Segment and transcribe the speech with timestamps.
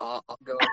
[0.00, 0.56] I'll, I'll go.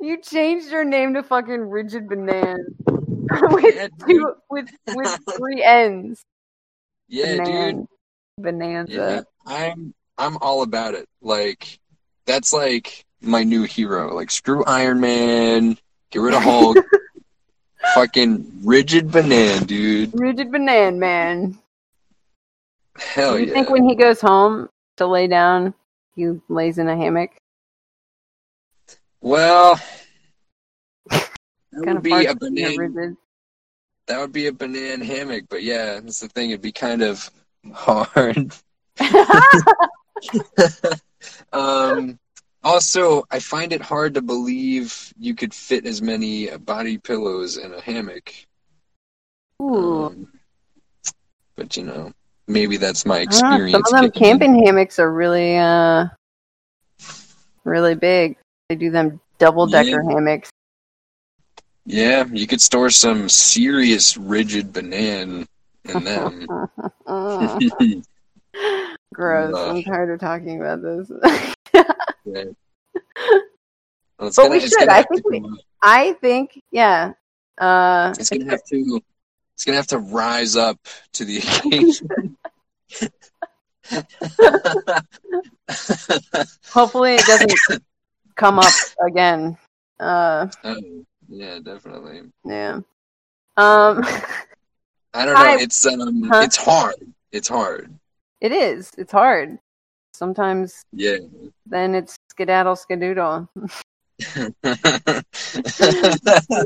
[0.00, 2.58] You changed your name to fucking Rigid Banana
[3.50, 6.22] with two, with with three N's.
[7.08, 7.44] yeah, dude.
[7.44, 7.88] Banan-
[8.38, 8.92] Bonanza.
[8.92, 11.08] Yeah, I'm I'm all about it.
[11.20, 11.78] Like
[12.26, 14.14] that's like my new hero.
[14.14, 15.76] Like screw Iron Man,
[16.10, 16.76] get rid of Hulk.
[17.94, 20.10] Fucking rigid banana, dude.
[20.14, 21.58] Rigid Banana Man.
[22.96, 23.52] Hell Do you yeah.
[23.54, 24.68] think when he goes home
[24.98, 25.74] to lay down,
[26.14, 27.30] he lays in a hammock?
[29.20, 29.80] Well,
[31.10, 31.30] that
[31.72, 33.14] would be a banana.
[34.06, 35.44] That would be a banana hammock.
[35.48, 36.50] But yeah, that's the thing.
[36.50, 37.30] It'd be kind of
[37.72, 38.52] hard.
[41.52, 42.18] um.
[42.64, 47.72] Also, I find it hard to believe you could fit as many body pillows in
[47.72, 48.34] a hammock.
[49.62, 50.06] Ooh.
[50.06, 50.32] Um,
[51.54, 52.12] but you know,
[52.46, 53.72] maybe that's my I don't know, experience.
[53.72, 54.38] some of them kicking in.
[54.38, 56.06] camping hammocks are really uh
[57.64, 58.36] really big.
[58.68, 60.50] They do them double decker hammocks.
[61.86, 65.46] Yeah, you could store some serious rigid banana
[65.84, 66.46] in them.
[69.14, 69.54] Gross.
[69.54, 69.76] Ugh.
[69.76, 71.10] I'm tired of talking about this.
[72.24, 72.44] Yeah.
[74.20, 74.88] Well, But we should.
[74.88, 77.12] I think we- I think, yeah.
[77.56, 79.00] Uh It's gonna have to.
[79.54, 80.76] It's gonna have to rise up
[81.12, 82.36] to the occasion.
[86.72, 87.52] hopefully it doesn't
[88.38, 88.72] come up
[89.06, 89.58] again.
[90.00, 90.76] Uh Oh,
[91.28, 92.22] yeah, definitely.
[92.44, 92.80] yeah.
[93.56, 94.04] Um
[95.14, 95.40] I don't know.
[95.40, 95.60] Hi.
[95.60, 96.40] It's um, Huh?
[96.44, 96.94] it's hard.
[97.32, 97.92] It's hard.
[98.40, 98.90] it is.
[98.96, 99.58] It's hard.
[100.14, 101.18] Sometimes Yeah.
[101.66, 103.48] then it's skedaddle skedoodle.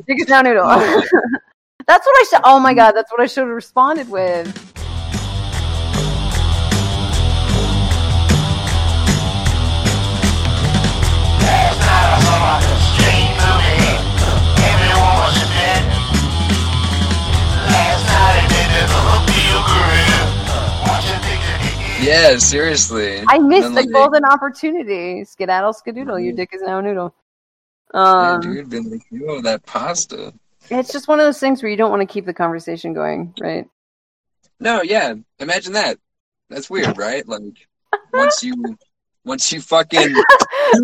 [0.07, 0.69] Chicken noodle.
[1.87, 2.41] that's what I should.
[2.45, 4.72] Oh my god, that's what I should have responded with.
[22.03, 23.23] Hit seriously.
[23.27, 25.25] I missed the like, golden opportunity.
[25.25, 26.23] Skedaddle skedoodle.
[26.23, 26.37] Your Mhm.
[26.37, 27.15] dick is now a noodle.
[27.95, 30.33] Yeah, Um, dude, been like, yo, that pasta.
[30.71, 33.35] it's just one of those things where you don't want to keep the conversation going,
[33.41, 33.69] right?
[34.61, 35.15] No, yeah.
[35.41, 35.99] Imagine that.
[36.49, 37.27] That's weird, right?
[37.27, 37.67] Like
[38.13, 38.77] once you
[39.25, 40.25] once you fucking here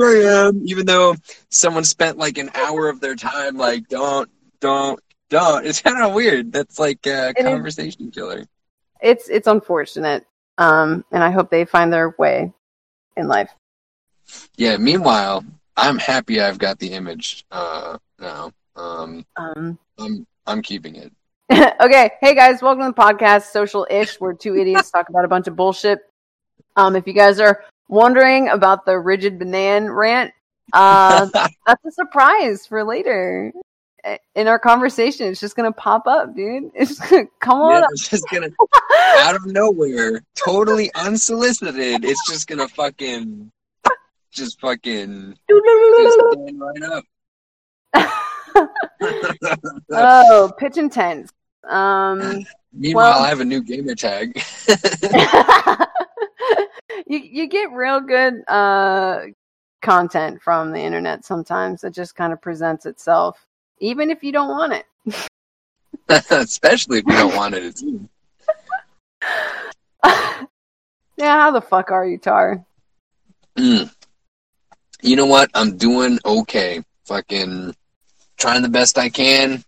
[0.03, 1.15] I am, even though
[1.51, 4.29] someone spent like an hour of their time like don't
[4.61, 4.99] don't
[5.31, 5.65] don't.
[5.67, 6.53] It's kind of weird.
[6.53, 7.45] That's like a It is.
[7.45, 8.45] conversation killer.
[9.01, 10.25] It's it's unfortunate.
[10.59, 12.53] Um, and I hope they find their way
[13.17, 13.51] in life.
[14.57, 14.77] Yeah.
[14.77, 15.45] Meanwhile,
[15.77, 18.53] I'm happy I've got the image uh, now.
[18.75, 21.13] Um, Um, I'm I'm keeping it.
[21.81, 25.29] okay, hey guys, welcome to the podcast Social Ish, where two idiots talk about a
[25.29, 26.01] bunch of bullshit.
[26.77, 30.33] Um, if you guys are wondering about the rigid banana rant,
[30.73, 31.27] uh,
[31.67, 33.53] that's a surprise for later
[34.35, 35.27] in our conversation.
[35.29, 36.71] It's just gonna pop up, dude.
[36.75, 38.49] It's just gonna come on Yeah, it's just gonna
[39.19, 42.05] out of nowhere, totally unsolicited.
[42.05, 43.51] It's just gonna fucking,
[44.31, 47.05] just fucking, just stand right up.
[49.91, 51.31] oh, pitch intense.
[51.69, 54.41] Um, Meanwhile, well- I have a new gamer tag.
[57.07, 59.21] you you get real good uh
[59.83, 61.85] content from the internet sometimes.
[61.85, 63.47] It just kind of presents itself,
[63.81, 64.87] even if you don't want it.
[66.31, 67.81] Especially if you don't want it.
[71.19, 72.65] Yeah, how the fuck are you, Tar?
[73.59, 73.93] Mm.
[75.03, 75.51] You know what?
[75.53, 76.81] I'm doing okay.
[77.07, 77.75] Fucking
[78.37, 79.65] trying the best I can.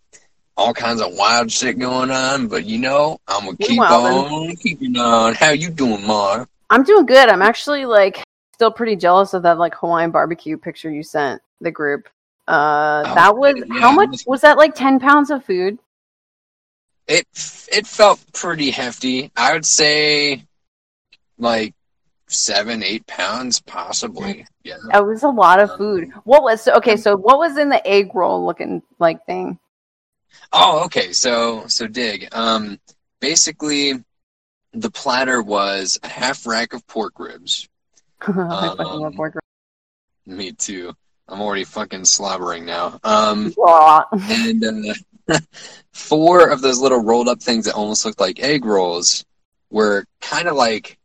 [0.57, 4.97] All kinds of wild shit going on, but you know, I'm gonna keep on keeping
[4.97, 5.35] on.
[5.35, 6.49] How you doing, Mar?
[6.69, 7.29] I'm doing good.
[7.29, 8.23] I'm actually like
[8.55, 12.09] still pretty jealous of that like Hawaiian barbecue picture you sent the group.
[12.51, 14.57] Uh, Oh, that was yeah, how much was- that?
[14.59, 15.79] Like ten pounds of food?
[17.07, 17.27] It
[17.73, 19.31] it felt pretty hefty.
[19.37, 20.45] I would say
[21.39, 21.75] like
[22.29, 24.47] seven, eight pounds, possibly.
[24.63, 24.77] Yeah.
[24.93, 26.11] That was a lot of food.
[26.25, 26.97] What was okay?
[26.97, 29.59] So what was in the egg roll looking like thing?
[30.53, 31.13] Oh, okay.
[31.13, 32.29] So so dig.
[32.33, 32.79] Um,
[33.21, 34.05] basically,
[34.73, 37.69] the platter was a half rack of pork ribs.
[38.21, 39.35] I fucking love Um, pork.
[40.27, 40.95] Me too.
[41.31, 42.99] I'm already fucking slobbering now.
[43.05, 43.53] Um,
[44.29, 44.65] and
[45.29, 45.39] uh,
[45.93, 49.25] four of those little rolled up things that almost looked like egg rolls
[49.71, 50.99] were kind of like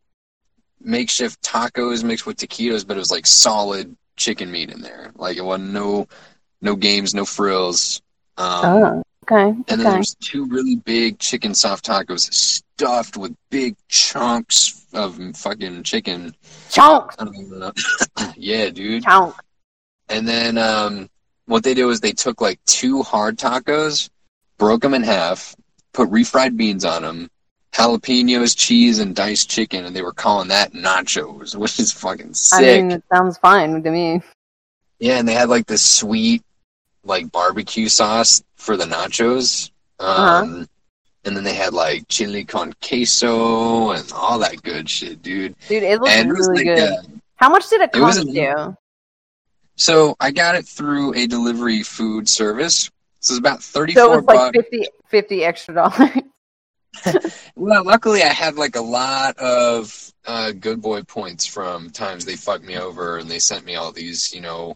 [0.82, 5.12] makeshift tacos mixed with taquitos, but it was like solid chicken meat in there.
[5.16, 6.08] Like it wasn't no
[6.62, 8.02] no games, no frills.
[8.38, 9.50] Um, Oh, okay.
[9.50, 9.90] And then Okay.
[9.92, 16.36] there's two really big chicken soft tacos stuffed with big chunks of fucking chicken.
[16.72, 17.72] Chunk, I don't know.
[18.36, 19.04] yeah, dude.
[19.04, 19.36] chunk.
[20.10, 21.10] And then um,
[21.46, 24.10] what they did was they took like two hard tacos,
[24.58, 25.56] broke them in half,
[25.94, 27.30] put refried beans on them,
[27.74, 32.60] jalapenos, cheese, and diced chicken, and they were calling that nachos, which is fucking sick.
[32.80, 34.22] I mean, it sounds fine to me.
[35.00, 36.44] yeah, and they had like this sweet,
[37.04, 39.72] like barbecue sauce for the nachos.
[40.00, 40.66] Um, Uh-huh.
[41.26, 45.56] And then they had like chili con queso and all that good shit, dude.
[45.68, 46.94] Dude, it looks and it was really like, good.
[46.94, 47.02] uh,
[47.38, 48.78] How much did it it was cost you?
[49.76, 52.90] So I got it through a delivery food service.
[53.20, 53.64] So it's about
[53.94, 54.58] So 34 it was like bucks.
[54.72, 56.10] 50, 50 extra dollars.
[57.56, 62.36] Well, luckily I had like a lot of uh, good boy points from times they
[62.36, 64.76] fucked me over and they sent me all these, you know,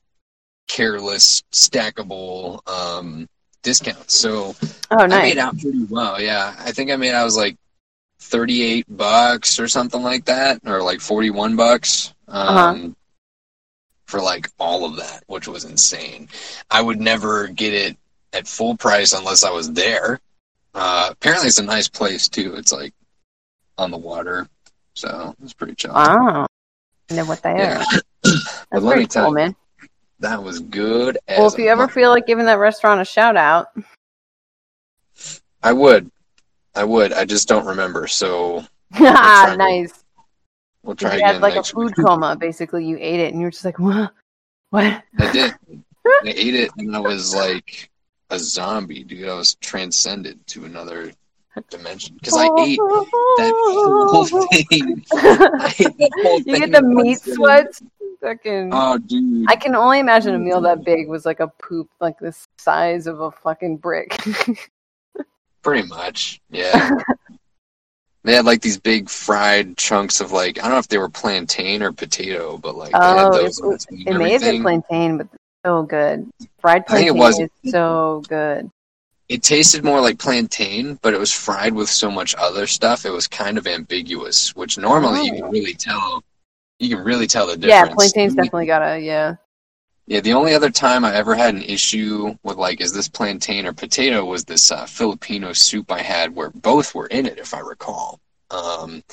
[0.67, 3.27] careless, stackable um,
[3.63, 4.15] discounts.
[4.15, 4.55] So
[4.91, 6.21] oh, I made out pretty well.
[6.21, 7.57] Yeah, I think I made out was like
[8.19, 12.13] thirty-eight bucks or something like that, or like forty-one bucks.
[12.27, 12.89] Um, Uh-huh.
[14.09, 16.29] For like all of that, which was insane.
[16.71, 17.95] I would never get it
[18.33, 20.19] at full price unless I was there.
[20.73, 22.55] Uh, apparently, it's a nice place too.
[22.55, 22.91] It's like
[23.77, 24.47] on the water,
[24.95, 25.93] so it's pretty chill.
[25.93, 26.47] Wow.
[27.11, 27.83] I know what they Yeah.
[27.83, 27.85] are.
[28.23, 28.33] But
[28.71, 29.55] That's let me tell cool, you, man.
[30.21, 31.19] That was good.
[31.27, 33.67] Well, if you ever feel like giving that restaurant a shout out,
[35.61, 36.09] I would,
[36.73, 37.13] I would.
[37.13, 38.07] I just don't remember.
[38.07, 38.63] So
[38.99, 39.98] nice.
[40.83, 42.05] We'll try You had like a food week.
[42.05, 42.35] coma.
[42.35, 44.11] Basically, you ate it and you were just like, what?
[44.69, 45.03] What?
[45.17, 45.53] I did.
[46.05, 47.89] I ate it and I was like
[48.29, 49.27] a zombie, dude.
[49.27, 51.11] I was transcended to another
[51.69, 52.65] dimension because I oh.
[52.65, 52.77] ate
[53.37, 55.03] that whole thing.
[55.13, 57.81] I ate that whole you thing get the meat sweats.
[58.21, 58.71] Fucking.
[58.73, 59.45] Oh, dude.
[59.49, 60.65] I can only imagine a meal mm-hmm.
[60.65, 64.17] that big was like a poop, like the size of a fucking brick.
[65.61, 66.89] Pretty much, yeah.
[68.23, 71.09] They had like these big fried chunks of like I don't know if they were
[71.09, 75.17] plantain or potato, but like they had Oh, those it- it may have been plantain,
[75.17, 75.27] but
[75.65, 76.29] so good.
[76.59, 77.39] Fried I think it plantain was.
[77.65, 78.69] is so good.
[79.29, 83.05] It tasted more like plantain, but it was fried with so much other stuff.
[83.05, 85.41] It was kind of ambiguous, which normally you Oh.
[85.41, 86.23] can really tell.
[86.79, 87.89] You can really tell the difference.
[87.89, 89.35] Yeah, plantain's definitely got a yeah.
[90.09, 93.67] Yeah, the only other time I ever had an issue with like, is this plantain
[93.67, 97.53] or potato, was this uh, Filipino soup I had where both were in it, if
[97.53, 98.19] I recall.
[98.49, 99.03] Um,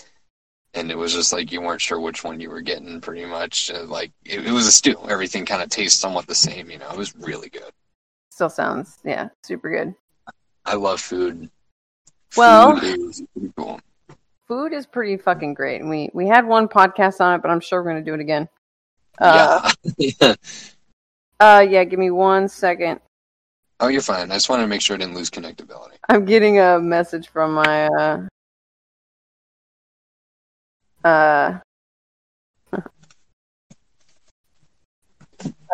[0.73, 3.71] and it was just like you weren't sure which one you were getting, pretty much.
[3.71, 4.97] Uh, like it, it was a stew.
[5.07, 6.71] Everything kind of tastes somewhat the same.
[6.71, 7.73] You know, it was really good.
[8.31, 9.95] Still sounds yeah, super good.
[10.65, 11.51] I love food.
[12.39, 13.81] Well- food is pretty cool.
[14.49, 15.83] Food is pretty fucking great.
[15.83, 18.21] And we we had one podcast on it, but I'm sure we're gonna do it
[18.21, 18.49] again.
[19.19, 20.35] Uh, yeah.
[21.41, 23.01] uh yeah, give me one second.
[23.79, 24.31] Oh, you're fine.
[24.31, 25.97] I just wanted to make sure I didn't lose connectability.
[26.09, 28.27] I'm getting a message from my uh
[31.05, 31.59] uh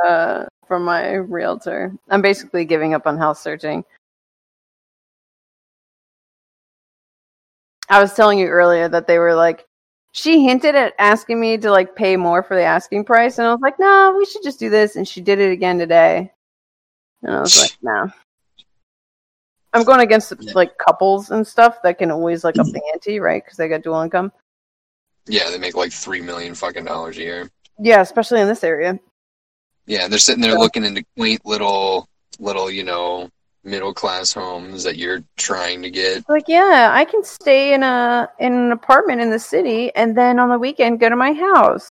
[0.05, 1.93] uh from my realtor.
[2.11, 3.85] I'm basically giving up on house searching.
[7.88, 9.67] I was telling you earlier that they were like
[10.12, 13.53] she hinted at asking me to like pay more for the asking price and I
[13.53, 16.32] was like, "No, we should just do this." And she did it again today.
[17.23, 18.11] And I was like, "No."
[19.75, 22.93] I'm going against like couples and stuff that can always like up the mm-hmm.
[22.93, 23.43] ante, right?
[23.43, 24.31] Because they got dual income.
[25.26, 27.50] Yeah, they make like three million fucking dollars a year.
[27.79, 28.99] Yeah, especially in this area.
[29.87, 30.58] Yeah, they're sitting there Yeah.
[30.58, 32.06] looking into quaint little,
[32.39, 33.31] little, you know,
[33.64, 36.28] middle class homes that you're trying to get.
[36.28, 40.38] Like, yeah, I can stay in a in an apartment in the city, and then
[40.38, 41.88] on the weekend go to my house.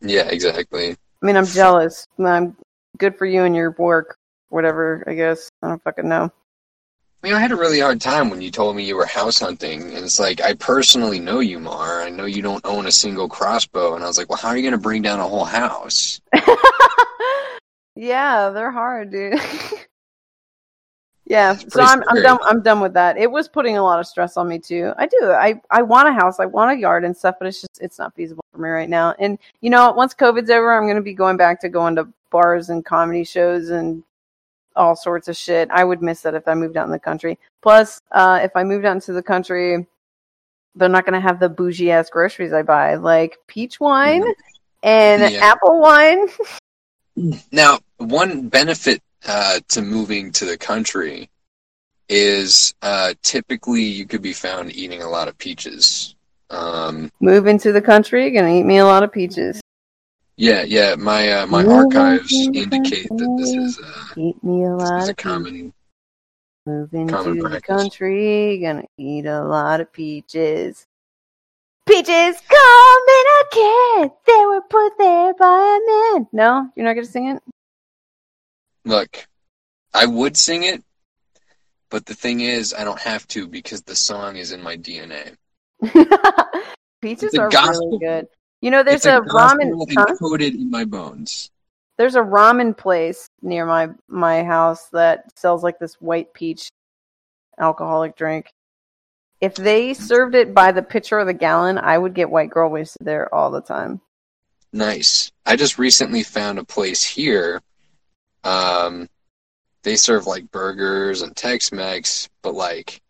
[0.00, 0.90] Yeah, exactly.
[0.90, 2.06] I mean, I'm jealous.
[2.18, 2.56] I'm
[2.98, 4.16] good for you and your work,
[4.48, 5.04] whatever.
[5.06, 6.30] I guess I don't fucking know.
[7.22, 9.40] I mean, I had a really hard time when you told me you were house
[9.40, 12.02] hunting, and it's like I personally know you, Mar.
[12.02, 14.56] I know you don't own a single crossbow, and I was like, well, how are
[14.56, 16.20] you going to bring down a whole house?
[17.96, 19.40] yeah, they're hard, dude.
[21.28, 22.38] yeah, It's so I'm I'm done.
[22.44, 23.18] I'm done with that.
[23.18, 24.92] It was putting a lot of stress on me too.
[24.96, 25.30] I do.
[25.30, 26.40] I I want a house.
[26.40, 28.88] I want a yard and stuff, but it's just it's not feasible for me right
[28.88, 29.14] now.
[29.18, 32.08] And you know, once COVID's over, I'm going to be going back to going to
[32.30, 34.02] bars and comedy shows and
[34.74, 35.68] all sorts of shit.
[35.70, 37.38] I would miss that if I moved out in the country.
[37.60, 39.86] Plus, uh, if I moved out into the country,
[40.76, 44.22] they're not going to have the bougie ass groceries I buy, like peach wine
[44.82, 45.40] and Yeah.
[45.44, 46.28] apple wine.
[47.50, 51.28] Now, one benefit uh, to moving to the country
[52.08, 56.14] is uh, typically you could be found eating a lot of peaches.
[56.50, 59.60] Um, Move into the country, gonna eat me a lot of peaches.
[60.36, 60.94] yeah, yeah.
[60.94, 64.90] My uh, my Moving archives indicate that this is uh, Eat me a this is
[64.90, 65.22] lot a of peaches.
[65.22, 65.72] common.
[66.66, 70.86] Move into common the country, gonna eat a lot of peaches.
[71.86, 74.10] Peaches come in a can.
[74.26, 76.28] They were put there by a man.
[76.32, 77.42] No, you're not gonna sing it.
[78.84, 79.26] Look,
[79.94, 80.82] I would sing it,
[81.90, 85.36] but the thing is, I don't have to because the song is in my DNA.
[87.02, 87.86] Peaches are gospel.
[87.86, 88.28] really good.
[88.60, 89.94] You know, there's a, gospel ramen.
[89.96, 90.06] Huh?
[90.06, 91.50] encoded in my bones.
[91.96, 96.68] There's a ramen place near my my house that sells like this white peach
[97.58, 98.50] alcoholic drink.
[99.40, 102.70] If they served it by the pitcher or the gallon, I would get white girl
[102.70, 104.00] wasted there all the time.
[104.72, 105.30] Nice.
[105.46, 107.60] I just recently found a place here.
[108.44, 109.08] Um,
[109.82, 113.00] they serve like burgers and Tex-Mex, but like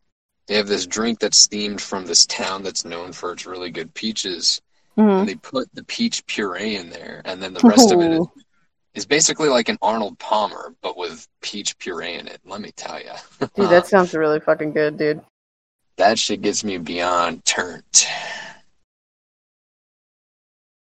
[0.46, 3.92] they have this drink that's themed from this town that's known for its really good
[3.94, 4.60] peaches,
[4.96, 5.20] Mhm.
[5.20, 8.26] and they put the peach puree in there, and then the rest of it is,
[8.94, 12.40] is basically like an Arnold Palmer, but with peach puree in it.
[12.44, 13.12] Let me tell you,
[13.54, 15.20] Dude, that sounds really fucking good, dude.
[15.96, 18.06] that shit gets me beyond turned.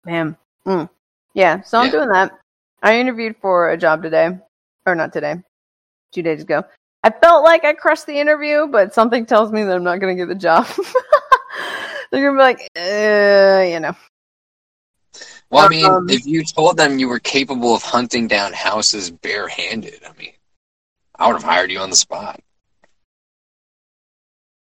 [0.05, 0.35] Man.
[0.65, 0.89] Mm.
[1.33, 1.91] Yeah, so I'm Yeah.
[1.91, 2.39] doing that.
[2.83, 4.37] I interviewed for a job today.
[4.85, 5.35] Or not today.
[6.13, 6.65] Two days ago.
[7.01, 10.15] I felt like I crushed the interview, but something tells me that I'm not going
[10.15, 10.67] to get the job.
[12.11, 13.95] They're going to be like, uh, you know.
[15.49, 19.11] Well, I mean, Um, if you told them you were capable of hunting down houses
[19.11, 20.33] barehanded, I mean,
[21.15, 22.39] I would have hired you on the spot.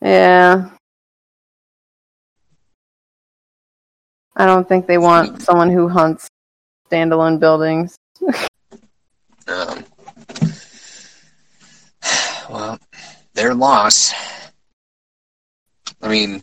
[0.01, 0.69] Yeah.
[4.35, 6.29] I don't think they want someone who hunts
[6.89, 7.97] standalone buildings.
[9.47, 9.85] Um,
[12.49, 12.79] well,
[13.33, 14.13] their loss.
[16.01, 16.41] I mean,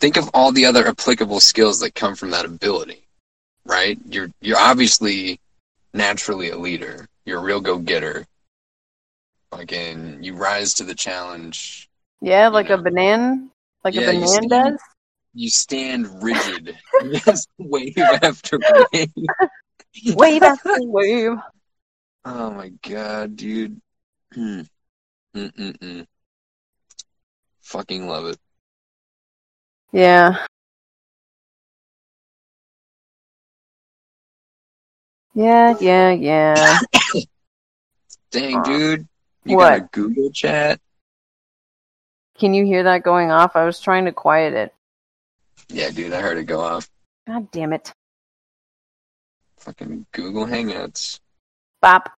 [0.00, 3.02] think of all the other applicable skills that come from that ability,
[3.64, 3.98] right?
[4.08, 5.40] You're you're obviously
[5.94, 7.06] naturally a leader.
[7.24, 8.26] You're a real go-getter.
[9.52, 11.88] Fucking, you rise to the challenge.
[12.20, 12.76] Yeah, like know.
[12.76, 13.48] a banana,
[13.84, 14.80] like Yeah, a banana does.
[15.34, 16.76] You stand rigid.
[17.24, 18.58] Just wave after
[18.92, 19.12] wave.
[20.14, 21.38] Wave after wave.
[22.24, 23.80] Oh my god, dude.
[24.34, 24.62] Hmm.
[25.34, 26.06] Mm-mm-mm.
[27.62, 28.38] Fucking love it.
[29.92, 30.44] Yeah.
[35.34, 36.78] Yeah, yeah, yeah.
[38.30, 39.08] Dang, dude.
[39.44, 39.68] You what?
[39.70, 40.80] got a Google chat?
[42.38, 43.56] Can you hear that going off?
[43.56, 44.74] I was trying to quiet it.
[45.72, 46.88] Yeah, dude, I heard it go off.
[47.26, 47.92] God damn it.
[49.58, 51.20] Fucking Google Hangouts.
[51.80, 52.10] Bop.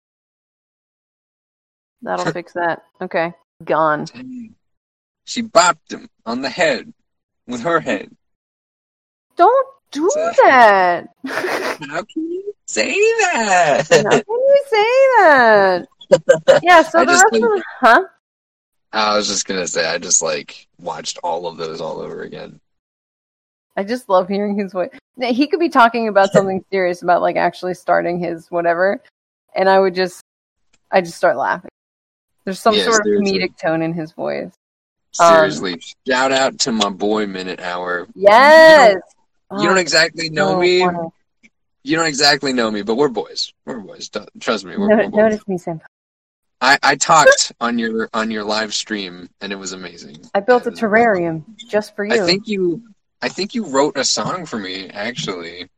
[2.02, 2.82] That'll fix that.
[3.00, 3.32] Okay.
[3.64, 4.06] Gone.
[5.25, 6.92] She bopped him on the head
[7.47, 8.11] with her head.
[9.37, 11.09] Don't do So- that.
[11.26, 12.90] How can you say
[13.23, 13.87] that?
[13.90, 14.85] How can you say
[15.18, 15.87] that?
[16.62, 18.02] Yeah, so I the rest of think- the huh?
[18.94, 22.61] I was just gonna say I just like watched all of those all over again.
[23.76, 24.91] I just love hearing his voice.
[25.17, 29.02] Now, He could be talking about something serious about like actually starting his whatever,
[29.55, 30.23] and I would just,
[30.91, 31.71] I just start laughing.
[32.45, 34.52] There's some Yeah, sort of comedic tone in his voice.
[35.21, 38.09] Um, Seriously, shout out to my boy Minute Hour.
[38.14, 38.97] Yes.
[39.50, 40.81] You don't exactly know Oh, me.
[40.81, 41.09] funny.
[41.85, 43.52] You don't exactly know me, but we're boys.
[43.67, 44.09] We're boys.
[44.41, 44.76] Trust me.
[44.76, 45.14] We're, No- we're boys.
[45.19, 45.81] notice me, Sam.
[46.61, 50.17] I, I talked on your on your live stream, and it was amazing.
[50.35, 52.23] I built a terrarium just for you.
[52.23, 52.83] I think you,
[53.23, 55.69] I think you wrote a song for me actually,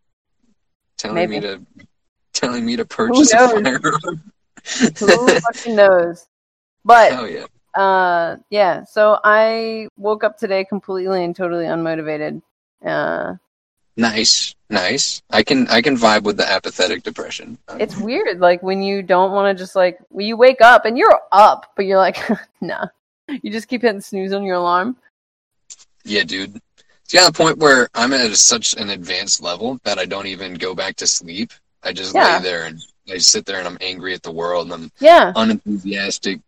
[0.97, 1.61] telling me to,
[2.33, 4.33] telling me to purchase a firearm.
[4.99, 6.27] Who fucking knows?
[6.85, 7.47] But Hell yeah!
[7.75, 8.85] uh, yeah.
[8.85, 12.43] So I woke up today completely and totally unmotivated.
[12.85, 13.35] Uh,
[13.97, 15.23] Nice, nice.
[15.31, 17.59] I can I can vibe with the apathetic depression.
[17.79, 20.99] it's weird, like when you don't want to just like when you wake up and
[20.99, 22.19] you're up, but you're like,
[22.61, 22.87] nah.
[23.43, 24.97] You just keep hitting snooze on your alarm.
[26.05, 26.61] Yeah, dude.
[27.04, 30.54] It's to the point where I'm at such an advanced level that I don't even
[30.54, 31.52] go back to sleep.
[31.82, 32.38] I just Yeah.
[32.38, 35.32] lay there and I sit there and I'm angry at the world and I'm Yeah,
[35.37, 36.40] unenthusiastic.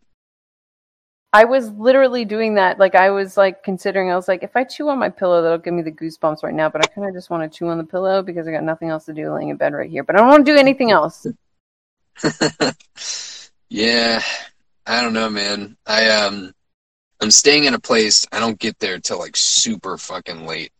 [1.33, 2.79] I was literally doing that.
[2.79, 4.11] Like I was like considering.
[4.11, 6.55] I was like, if I chew on my pillow, that'll give me the goosebumps right
[6.55, 6.71] now.
[6.71, 8.89] But I kind of just want to chew on the pillow because I got nothing
[8.89, 10.03] else to do laying in bed right here.
[10.03, 11.27] But I don't want to do anything else.
[13.69, 14.23] yeah,
[14.87, 15.77] I don't know, man.
[15.87, 16.55] I um,
[17.21, 18.27] I'm staying in a place.
[18.33, 20.71] I don't get there till like super fucking late,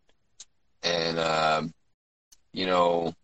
[0.83, 1.73] and um,
[2.53, 3.15] you know,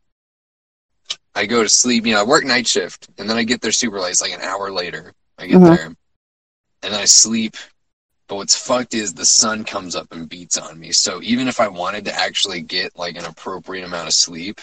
[1.35, 2.07] I go to sleep.
[2.07, 4.13] You know, I work night shift, and then I get there super late.
[4.13, 5.13] It's like an hour later.
[5.39, 5.77] I get Mhm.
[5.77, 5.97] there, and
[6.83, 7.57] then I sleep.
[8.29, 10.93] But what's fucked is the sun comes up and beats on me.
[10.93, 14.59] So even if I wanted to actually get like an appropriate amount of sleep,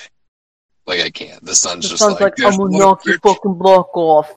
[0.88, 1.44] like I can't.
[1.46, 4.34] The sun's It just like, "Guess I'm gonna knock your fucking block off.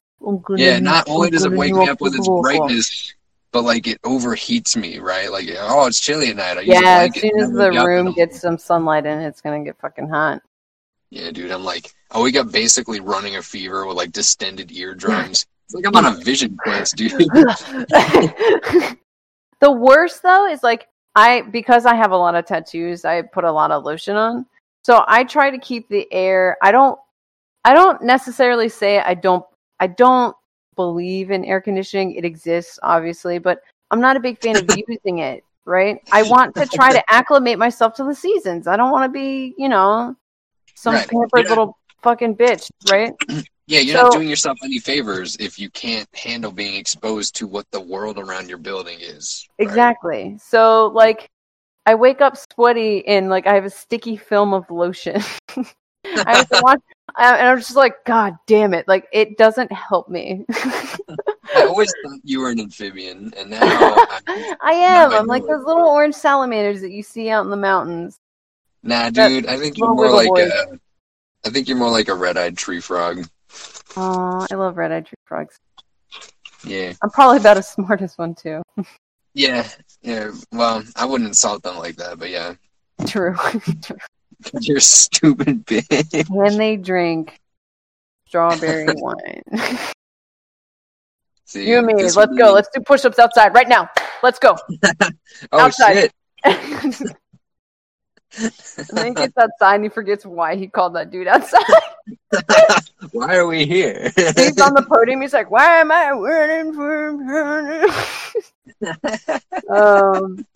[0.57, 3.11] Yeah, not only does it wake me up with its brightness.
[3.11, 3.22] off.
[3.53, 5.31] But like it overheats me, right?
[5.31, 6.59] Like oh, it's chilly at night.
[6.59, 10.09] I Yeah, as soon as the room gets some sunlight in, it's gonna get fucking
[10.09, 10.43] hot.
[11.11, 15.47] Yeah, dude, I'm like, I wake up basically running a fever with like distended eardrums.
[15.67, 17.13] It's like I'm on a vision quest, dude.
[17.13, 18.97] the
[19.71, 23.53] worst though is like I because I have a lot of tattoos, I put a
[23.53, 24.45] lot of lotion on.
[24.83, 26.57] So I try to keep the air.
[26.63, 26.99] I don't
[27.65, 29.45] I don't necessarily say I don't
[29.79, 30.37] I don't
[30.77, 32.15] believe in air conditioning.
[32.15, 33.61] It exists obviously, but
[33.91, 35.99] I'm not a big fan of using it, right?
[36.13, 38.67] I want to try to acclimate myself to the seasons.
[38.67, 40.17] I don't want to be, you know,
[40.75, 41.09] some Right.
[41.09, 43.13] pampered little fucking bitch, right?
[43.69, 47.65] Yeah, you're not doing yourself any favors if you can't handle being exposed to what
[47.71, 49.49] the world around your building is.
[49.59, 49.67] right?
[49.67, 50.37] Exactly.
[50.43, 51.31] So like
[51.87, 55.23] I wake up sweaty and like I have a sticky film of lotion.
[56.05, 56.81] I have to watch
[57.15, 58.89] I- and I'm just like, God damn it.
[58.89, 60.45] Like it doesn't help me.
[61.55, 65.13] I always thought you were an amphibian, and now I, I am.
[65.13, 68.19] I I'm like those little orange salamanders that you see out in the mountains.
[68.83, 69.47] nah, dude.
[69.47, 70.79] I think you're more like wiggle a,
[71.47, 73.27] I think you're more like a red-eyed tree frog.
[73.97, 75.59] Oh, I love red-eyed tree frogs.
[76.65, 78.63] Yeah, I'm probably about as smart as one too.
[79.35, 79.69] yeah,
[80.01, 80.31] yeah.
[80.53, 82.55] Well, I wouldn't insult them like that, but yeah,
[83.07, 83.37] True.
[84.61, 86.27] you're stupid bitch.
[86.27, 87.39] Can they drink
[88.27, 89.43] strawberry wine?
[91.45, 91.95] See, you and me.
[91.95, 92.49] Let's would go.
[92.49, 93.89] be- Let's do push-ups outside right now.
[94.23, 94.57] Let's go.
[95.51, 96.11] Oh outside.
[96.45, 97.13] shit!
[98.39, 101.63] And then he gets outside and he forgets why he called that dude outside.
[103.13, 104.11] Why are we here?
[104.17, 105.21] He's on the podium.
[105.21, 107.09] He's like, "Why am I running for?"
[109.71, 110.47] um,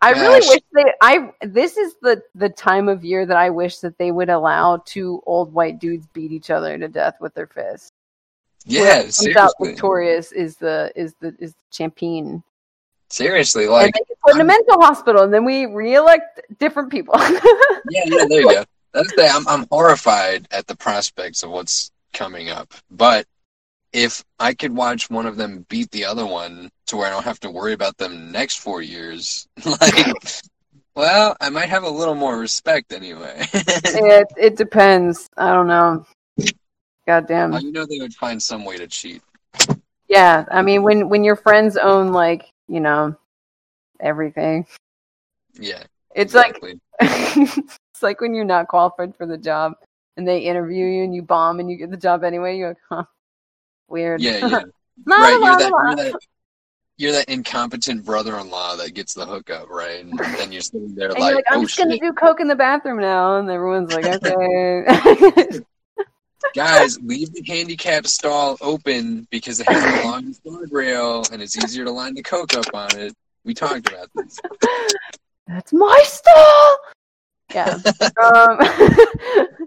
[0.00, 0.84] I really wish they.
[1.02, 4.82] I this is the the time of year that I wish that they would allow
[4.84, 7.92] two old white dudes beat each other to death with their fists.
[8.64, 12.42] yeah, comes out victorious is the is the is the champion.
[13.10, 16.90] Seriously, and like, they get put in a mental hospital, and then we re-elect different
[16.90, 17.14] people.
[17.18, 18.64] yeah, yeah, there you go.
[18.92, 23.26] That's the I'm I'm horrified at the prospects of what's coming up, but
[23.92, 27.24] if I could watch one of them beat the other one to where I don't
[27.24, 30.12] have to worry about them next four years, like,
[30.94, 33.46] well, I might have a little more respect anyway.
[33.52, 35.28] it it depends.
[35.36, 36.06] I don't know.
[37.06, 37.54] Goddamn.
[37.54, 39.22] Oh, you know they would find some way to cheat.
[40.08, 43.16] Yeah, I mean when when your friends own like you know
[44.00, 44.66] everything,
[45.54, 45.82] Yeah,
[46.14, 46.72] it's exactly.
[46.72, 49.74] like it's like when you're not qualified for the job
[50.16, 52.56] and they interview you and you bomb and you get the job anyway.
[52.56, 53.04] You're like, huh,
[53.88, 54.20] weird.
[54.20, 54.60] yeah, yeah.
[55.06, 56.20] La, right, la, you're that, you're that
[56.96, 60.02] you're that incompetent brother-in-law that gets the hookup, right?
[60.02, 62.54] And then you're sitting there like, like, I'm oh just gonna do coke in the
[62.54, 65.60] bathroom now, and everyone's like, okay.
[66.54, 71.84] Guys, leave the handicap stall open because it has the longest guardrail and it's easier
[71.84, 73.14] to line the coke up on it.
[73.44, 74.38] We talked about this.
[75.46, 76.78] That's my stall.
[77.54, 77.74] Yeah.
[78.22, 78.58] um,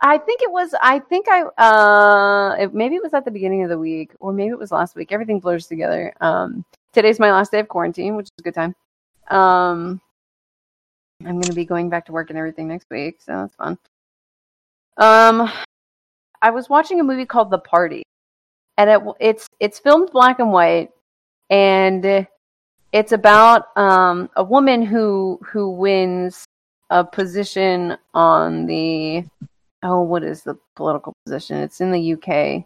[0.00, 0.74] I think it was.
[0.82, 1.44] I think I.
[1.56, 4.70] Uh, it, maybe it was at the beginning of the week, or maybe it was
[4.70, 5.12] last week.
[5.12, 6.12] Everything blurs together.
[6.20, 8.74] Um, today's my last day of quarantine, which is a good time.
[9.30, 10.02] Um,
[11.24, 13.78] I'm going to be going back to work and everything next week, so that's fun.
[14.96, 15.50] Um,
[16.40, 18.02] I was watching a movie called The Party,
[18.76, 20.90] and it it's it's filmed black and white,
[21.50, 22.26] and
[22.92, 26.44] it's about um, a woman who who wins
[26.90, 29.24] a position on the
[29.82, 31.58] oh what is the political position?
[31.58, 32.64] It's in the UK.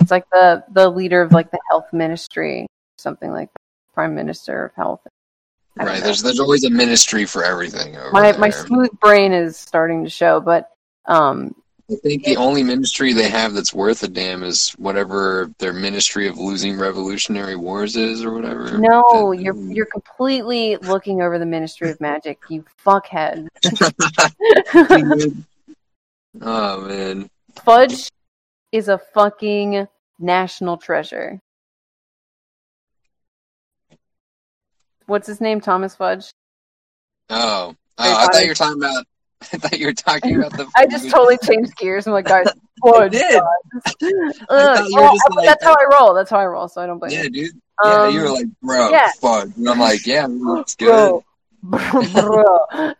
[0.00, 2.66] It's like the the leader of like the health ministry,
[2.98, 3.60] something like that.
[3.94, 5.00] Prime Minister of Health.
[5.76, 6.00] Right.
[6.00, 6.04] know.
[6.04, 8.40] There's there's always a ministry for everything My there.
[8.40, 10.73] my smooth brain is starting to show, but
[11.06, 11.54] um
[11.90, 16.26] I think the only ministry they have that's worth a damn is whatever their ministry
[16.28, 18.78] of losing revolutionary wars is or whatever.
[18.78, 23.48] no, That- you're you're completely looking over the Ministry of Magic, you fuckhead.
[26.40, 27.28] oh man.
[27.62, 28.08] Fudge
[28.72, 29.86] is a fucking
[30.18, 31.42] national treasure.
[35.04, 35.60] What's his name?
[35.60, 36.30] Thomas Fudge.
[37.28, 37.74] Oh.
[37.96, 39.04] Oh, I thought you were talking about
[39.52, 42.06] I thought you were talking about the I just totally changed gears.
[42.06, 42.46] I'm like, guys,
[42.82, 43.12] Fudge.
[43.12, 43.40] did.
[43.40, 43.48] Ugh.
[44.48, 46.14] thought Well, just like- that's how I roll.
[46.14, 46.68] That's how I roll.
[46.68, 47.30] So I don't blame Yeah, you.
[47.30, 47.60] dude.
[47.84, 49.10] Yeah, you were Um, like, bro, yeah.
[49.20, 49.48] fuck.
[49.56, 51.22] And I'm like, yeah, it's good.
[51.62, 51.80] Bro,
[52.12, 52.44] bro.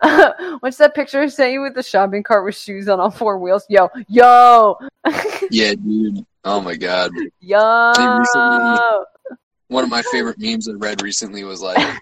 [0.60, 3.38] What's that picture I sent you with the shopping cart with shoes on all four
[3.38, 3.64] wheels?
[3.68, 4.78] Yo, yo,
[5.50, 6.24] Yeah, dude.
[6.44, 7.10] Oh my god.
[7.40, 7.92] yo.
[8.18, 8.78] recently-
[9.68, 11.98] One of my favorite memes I read recently was like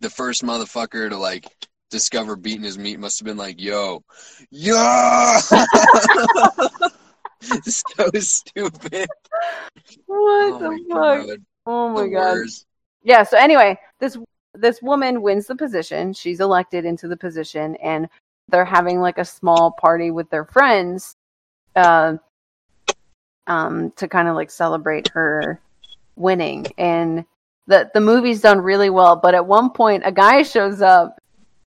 [0.00, 1.46] the first motherfucker to like
[1.90, 4.02] discover beating his meat must have been like, yo,
[4.50, 4.74] yo
[7.42, 9.08] so stupid.
[10.06, 11.26] What Oh the my fuck?
[11.26, 11.38] god.
[11.66, 12.32] Oh my the god.
[12.32, 12.66] worst.
[13.02, 13.22] Yeah.
[13.22, 14.16] So anyway, this
[14.54, 16.12] this woman wins the position.
[16.12, 18.08] She's elected into the position, and
[18.48, 21.16] they're having like a small party with their friends,
[21.76, 22.16] uh,
[23.46, 25.60] um, to kind of like celebrate her
[26.16, 26.66] winning.
[26.76, 27.24] And
[27.66, 29.16] the the movie's done really well.
[29.16, 31.18] But at one point, a guy shows up,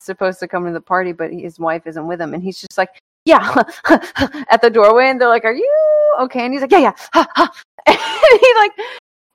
[0.00, 2.78] supposed to come to the party, but his wife isn't with him, and he's just
[2.78, 3.62] like, "Yeah,"
[4.50, 6.94] at the doorway, and they're like, "Are you okay?" And he's like, "Yeah, yeah,"
[7.87, 8.72] and he like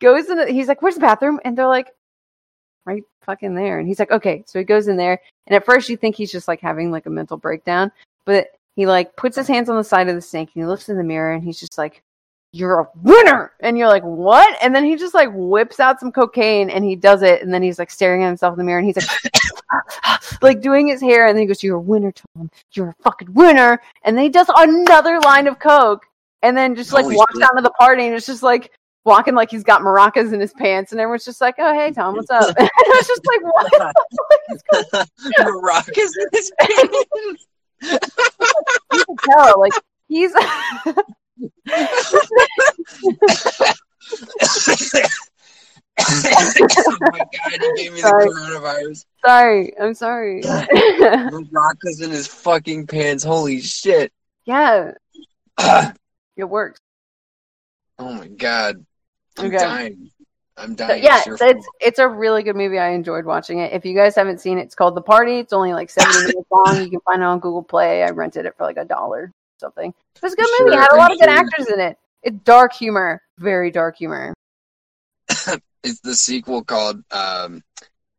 [0.02, 0.38] goes in.
[0.38, 1.92] The, he's like, "Where's the bathroom?" And they're like,
[2.86, 5.90] "Right fucking there." And he's like, "Okay." So he goes in there, and at first
[5.90, 7.92] you think he's just like having like a mental breakdown,
[8.26, 10.90] but he like puts his hands on the side of the sink and he looks
[10.90, 12.02] in the mirror and he's just like,
[12.54, 16.12] "You're a winner," and you're like, "What?" And then he just like whips out some
[16.12, 18.80] cocaine and he does it, and then he's like staring at himself in the mirror
[18.80, 19.34] and he's like,
[20.42, 22.50] like doing his hair, and then he goes, "You're a winner, Tom.
[22.74, 26.06] You're a fucking winner." And then he does another line of coke,
[26.42, 27.44] and then just like Holy walks shit.
[27.44, 28.72] out of the party, and it's just like
[29.06, 32.16] walking like he's got maracas in his pants, and everyone's just like, "Oh, hey, Tom,
[32.16, 33.72] what's up?" And I was just like, "What?"
[35.40, 37.48] Maracas in his pants.
[38.92, 39.74] You can tell, like
[40.08, 40.34] he's
[46.00, 48.26] oh my god, he gave me the Sorry.
[48.30, 49.06] coronavirus.
[49.26, 49.74] sorry.
[49.80, 50.42] I'm sorry.
[50.44, 53.24] Maracas in his fucking pants.
[53.24, 54.12] Holy shit.
[54.46, 54.92] yeah,
[55.60, 55.92] oh
[56.36, 56.80] it works.
[58.00, 58.86] Oh my god.
[59.38, 59.58] I'm Okay.
[59.58, 60.12] dying.
[60.58, 61.04] I'm dying.
[61.04, 62.78] yeah, It's it's it's a really good movie.
[62.80, 63.74] I enjoyed watching it.
[63.74, 65.40] If you guys haven't seen it, it's called The Party.
[65.40, 66.82] It's only like 70 minutes long.
[66.84, 68.04] You can find it on Google Play.
[68.04, 69.90] I rented it for like a dollar or something.
[70.16, 70.76] It was a good Sure, movie.
[70.78, 71.38] It had a lot of good sure.
[71.40, 71.98] actors in it.
[72.24, 74.34] It's dark humor, very dark humor.
[75.84, 77.62] It's the sequel called um,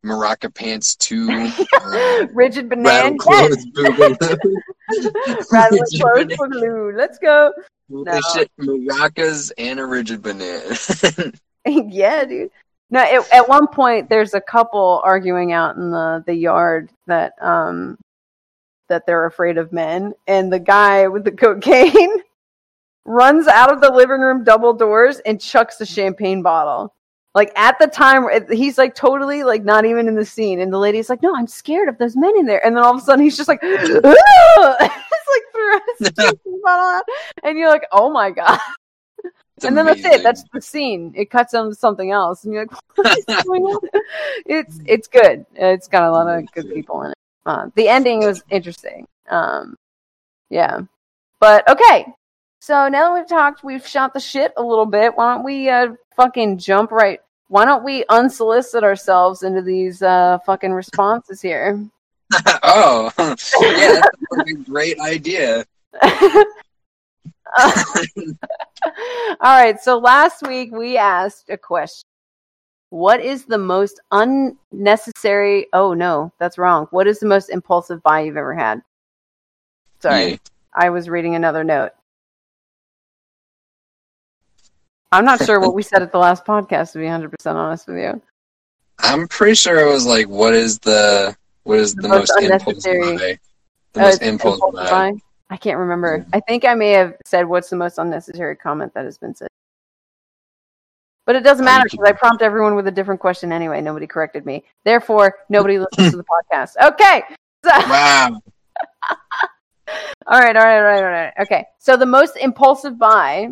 [0.05, 1.51] Maraca Pants 2.
[1.81, 3.17] uh, Rigid Banana.
[3.17, 3.65] Clothes.
[3.75, 4.19] Yes,
[5.51, 6.25] Rattle Clothes Banana.
[6.37, 6.97] Boogaloo.
[6.97, 7.51] Let's go.
[7.89, 8.19] No.
[8.33, 10.75] shit, maracas and a rigid banana.
[11.65, 12.49] yeah, dude.
[12.89, 17.33] No, it, at one point there's a couple arguing out in the the yard that
[17.41, 17.97] um
[18.89, 22.21] that they're afraid of men, and the guy with the cocaine
[23.05, 26.94] runs out of the living room double doors and chucks the champagne bottle.
[27.35, 30.77] Like at the time, he's like totally like not even in the scene, and the
[30.77, 33.03] lady's like, "No, I'm scared of those men in there." And then all of a
[33.03, 36.11] sudden, he's just like, it's like threw his
[36.63, 37.03] bottle out,
[37.43, 38.57] and you're like, "Oh my god!"
[39.57, 40.23] It's and then that's it.
[40.23, 41.11] That's the scene.
[41.13, 44.01] It cuts on to something else, and you're like, "What is going on?"
[44.45, 45.45] It's it's good.
[45.55, 47.17] It's got a lot of good people in it.
[47.45, 49.07] Uh, the ending was interesting.
[49.29, 49.75] Um,
[50.49, 50.79] yeah,
[51.41, 52.05] but okay.
[52.61, 55.15] So now that we've talked, we've shot the shit a little bit.
[55.15, 57.19] Why don't we uh, fucking jump right?
[57.47, 61.83] Why don't we unsolicit ourselves into these uh, fucking responses here?
[62.63, 65.65] oh, yeah, that's a great idea.
[67.57, 67.71] All
[69.41, 69.79] right.
[69.79, 72.05] So last week we asked a question.
[72.89, 75.67] What is the most unnecessary?
[75.73, 76.87] Oh no, that's wrong.
[76.91, 78.81] What is the most impulsive buy you've ever had?
[79.99, 80.37] Sorry, Yeah.
[80.73, 81.91] I was reading another note.
[85.15, 86.91] I'm not sure what we said at the last podcast.
[86.93, 88.21] To be 100 percent honest with you,
[88.99, 92.43] I'm pretty sure it was like, what is the what is The the, most most,
[92.43, 93.39] impulsive unnecessary- buy?
[93.93, 94.89] The Uh, most impulsive buy.
[94.89, 95.13] buy?
[95.49, 96.25] I can't remember.
[96.33, 99.47] I think I may have said what's the most unnecessary comment that has been said.
[101.25, 103.81] But it doesn't Oh, matter because I prompt everyone with a different question anyway.
[103.81, 104.63] Nobody corrected me.
[104.83, 106.73] Therefore, nobody listens to the podcast.
[106.93, 107.23] Okay.
[107.63, 108.41] So, Wow.
[110.27, 111.33] all right, all right, all right, all right.
[111.41, 111.65] Okay.
[111.79, 113.49] So the most impulsive buy.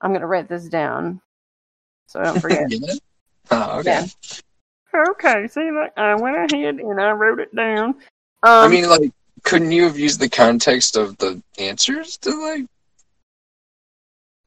[0.00, 1.20] I'm going to write this down
[2.06, 2.70] so I don't forget.
[3.50, 4.06] Oh, okay.
[4.94, 5.04] Yeah.
[5.10, 5.46] okay.
[5.48, 7.90] See, look, I went ahead and I wrote it down.
[8.42, 9.12] Um, I mean, like,
[9.44, 12.66] couldn't you have used the context of the answers to like?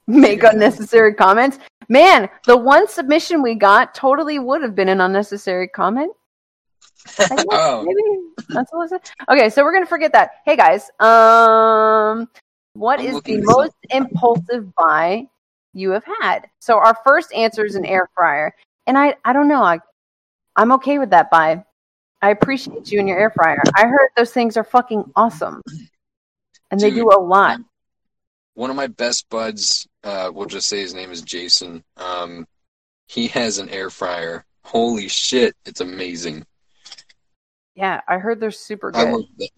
[0.08, 1.60] make unnecessary comments.
[1.88, 6.12] Man, the one submission we got totally would have been an unnecessary comment.
[7.18, 9.02] Guess Oh, maybe that's what I said.
[9.30, 10.32] Okay, so we're gonna forget that.
[10.46, 12.30] Hey guys, um,
[12.74, 15.28] what I'm is the most impulsive buy
[15.74, 16.48] you have had?
[16.60, 18.54] So our first answer is an air fryer,
[18.88, 19.80] and I I don't know, I
[20.56, 21.64] I'm okay with that buy.
[22.22, 23.62] I appreciate you and your air fryer.
[23.76, 25.62] I heard those things are fucking awesome,
[26.70, 27.60] and they do a lot.
[28.54, 31.84] one of my best buds, uh, we'll just say his name is Jason.
[31.98, 32.46] Um,
[33.08, 34.46] he has an air fryer.
[34.64, 36.46] Holy shit, it's amazing.
[37.76, 39.26] Yeah, I heard they're super I good.
[39.38, 39.50] that.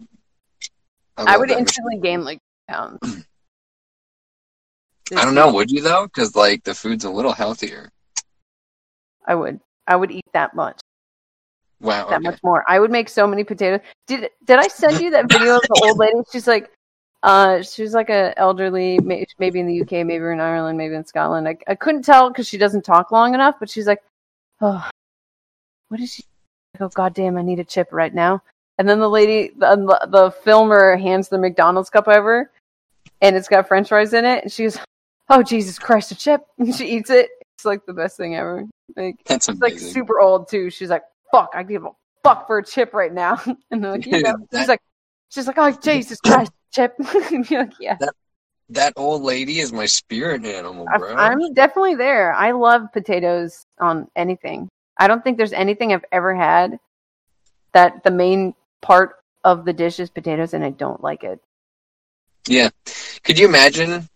[1.16, 2.98] I, I would instantly gain like pounds.
[5.12, 5.52] I don't know.
[5.52, 6.04] Would you though?
[6.06, 7.90] Because like the food's a little healthier.
[9.26, 9.60] I would.
[9.86, 10.80] I would eat that much.
[11.80, 12.08] Wow.
[12.08, 12.28] That Okay.
[12.30, 12.64] much more.
[12.68, 13.80] I would make so many potatoes.
[14.06, 16.14] Did did I send you that video of the old lady?
[16.32, 16.70] She's like,
[17.22, 18.98] Uh, she was like a elderly,
[19.38, 21.48] maybe in the UK, maybe in Ireland, maybe in Scotland.
[21.48, 23.56] I, I couldn't tell because she doesn't talk long enough.
[23.58, 24.02] But she's like,
[24.60, 24.88] "Oh,
[25.88, 26.24] what is she?"
[26.78, 28.42] Go, "God damn, I need a chip right now."
[28.78, 29.76] And then the lady, the,
[30.10, 32.50] the filmer, hands the McDonald's cup over,
[33.20, 34.42] and it's got French fries in it.
[34.42, 34.78] And she goes,
[35.28, 37.28] "Oh Jesus Christ, a chip!" And she eats it.
[37.56, 38.64] It's like the best thing ever.
[38.96, 40.70] Like That's it's like super old too.
[40.70, 41.90] She's like, "Fuck, I give a
[42.22, 44.36] fuck for a chip right now." And like, you know.
[44.50, 44.80] That- she's like,
[45.30, 47.96] she's like, "Oh Jesus Christ, chip!" and you're like, "Yeah."
[48.70, 51.14] that old lady is my spirit animal, I- bro.
[51.14, 52.32] I'm definitely there.
[52.32, 54.68] I love potatoes on anything.
[54.98, 56.78] I don't think there's anything I've ever had
[57.72, 61.40] that the main part of the dish is potatoes and I don't like it.
[62.46, 62.70] Yeah.
[63.22, 64.08] Could you imagine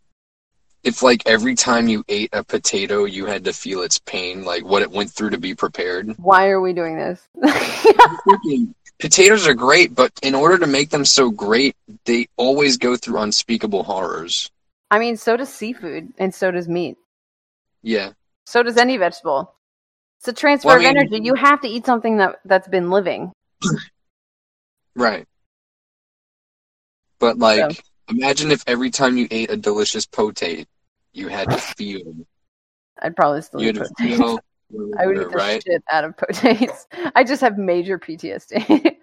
[0.84, 4.64] if, like, every time you ate a potato, you had to feel its pain, like
[4.64, 6.14] what it went through to be prepared?
[6.18, 7.28] Why are we doing this?
[8.98, 13.20] Potatoes are great, but in order to make them so great, they always go through
[13.20, 14.50] unspeakable horrors.
[14.90, 16.96] I mean, so does seafood and so does meat.
[17.82, 18.12] Yeah.
[18.46, 19.54] So does any vegetable.
[20.18, 21.20] It's a transfer Well, I of energy.
[21.22, 23.32] You have to eat something that that's been living.
[24.96, 25.26] Right.
[27.20, 30.68] But, like, imagine if every time you ate a delicious potate,
[31.12, 32.14] you had to feel.
[33.00, 34.40] I'd probably still You eat feel.
[34.98, 35.62] I would eat the right?
[35.62, 36.86] shit out of potatoes.
[37.14, 38.96] I just have major PTSD.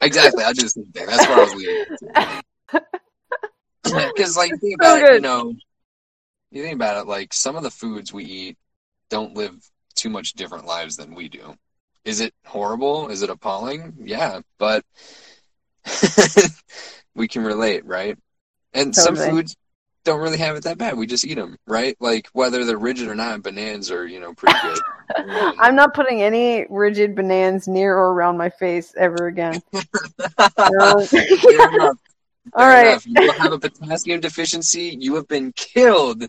[0.00, 0.44] Exactly.
[0.44, 1.06] I just think that.
[1.06, 1.84] That's where I was leading.
[3.82, 5.54] Because, like, think So it, you know,
[6.50, 8.58] you think about it, like, some of the foods we eat
[9.10, 9.54] don't live
[9.94, 11.54] too much different lives than we do.
[12.04, 13.08] Is it horrible?
[13.08, 13.94] Is it appalling?
[14.04, 14.84] Yeah, but
[17.14, 18.16] we can relate, right?
[18.72, 19.56] And some foods
[20.04, 20.96] don't really have it that bad.
[20.96, 21.96] We just eat them, right?
[22.00, 24.78] Like, whether they're rigid or not, bananas are, you know, pretty good.
[25.58, 29.60] I'm not putting any rigid bananas near or around my face ever again.
[30.58, 31.04] No.
[31.04, 31.98] Fair enough.
[32.54, 33.04] All right.
[33.06, 34.96] You have a potassium deficiency.
[34.98, 36.26] You have been killed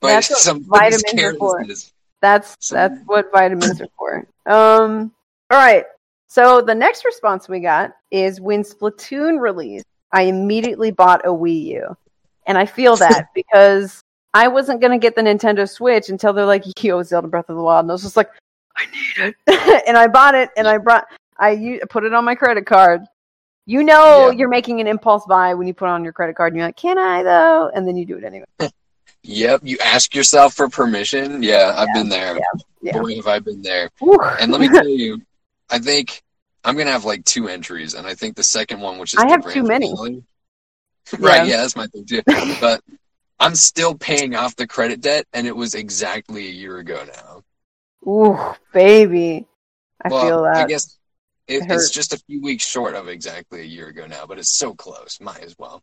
[0.00, 1.56] by some vitamins are for.
[1.56, 1.92] carelessness.
[2.20, 4.26] That's So- that's what vitamins are for.
[4.46, 5.12] Um.
[5.50, 5.84] All right.
[6.28, 11.64] So the next response we got is when Splatoon released, I immediately bought a Wii
[11.64, 11.96] U,
[12.46, 14.02] and I feel that because
[14.34, 17.62] I wasn't gonna get the Nintendo Switch until they're like, "Yo, Zelda Breath of the
[17.62, 18.30] Wild," and I was just like,
[18.76, 21.06] "I need it," and I bought it, and I brought
[21.38, 23.02] I u- put it on my credit card.
[23.66, 24.38] You know Yeah.
[24.38, 26.66] you're making an impulse buy when you put it on your credit card, and you're
[26.68, 28.44] like, "Can I though?" And then you do it anyway.
[29.24, 29.60] Yep.
[29.62, 31.44] You ask yourself for permission.
[31.44, 32.40] Yeah, I've been there.
[32.80, 32.98] yeah.
[32.98, 33.88] Boy, have I been there.
[34.40, 35.22] And let me tell you,
[35.70, 36.24] I think
[36.64, 39.28] I'm gonna have like two entries, and I think the second one, which is I
[39.28, 39.90] have too many.
[39.90, 40.24] finale-
[41.18, 41.36] right?
[41.38, 41.44] Yeah.
[41.44, 42.22] Yeah, that's my thing too.
[42.60, 42.82] But
[43.40, 47.42] I'm still paying off the credit debt, and it was exactly a year ago now.
[48.10, 49.46] Ooh, baby.
[50.04, 50.56] I well, feel that.
[50.56, 50.98] I guess
[51.48, 54.38] it, It it's just a few weeks short of exactly a year ago now, but
[54.38, 55.20] it's so close.
[55.20, 55.82] Might as well.